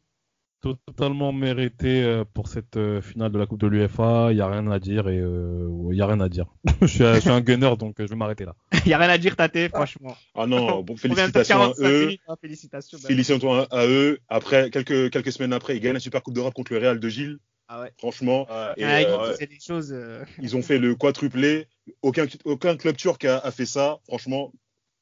[0.62, 4.34] Totalement mérité euh, pour cette euh, finale de la Coupe de l'UEFA.
[4.34, 6.48] Il y a rien à dire et euh, il y a rien à dire.
[6.82, 8.56] je, suis, un- je suis un gunner donc je vais m'arrêter là.
[8.86, 10.18] Il y a rien à dire, Tate, franchement.
[10.36, 12.00] Ah non, bon, félicitations à 45 eux.
[12.08, 12.98] minutes, hein, félicitations.
[13.02, 13.08] Ben.
[13.08, 14.20] Félicitations à eux.
[14.28, 17.08] Après, quelques, quelques semaines après, ils gagnent la Super Coupe d'Europe contre le Real de
[17.10, 17.40] Gilles.
[17.70, 17.94] Ah ouais.
[17.98, 18.46] Franchement,
[18.76, 19.94] et, Ah, euh, des choses.
[19.94, 21.68] euh, ils ont fait le quadruplé.
[22.02, 24.00] Aucun, aucun club turc a, a fait ça.
[24.08, 24.52] Franchement,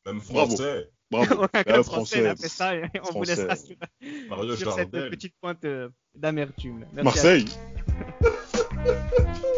[0.05, 0.55] même français.
[0.55, 0.81] bravo.
[1.09, 4.91] Bon, ouais, ben, là, français, français, fait ça, et on vous laissera sur, sur cette
[4.91, 6.85] petite pointe euh, d'amertume.
[6.93, 7.45] Marseille.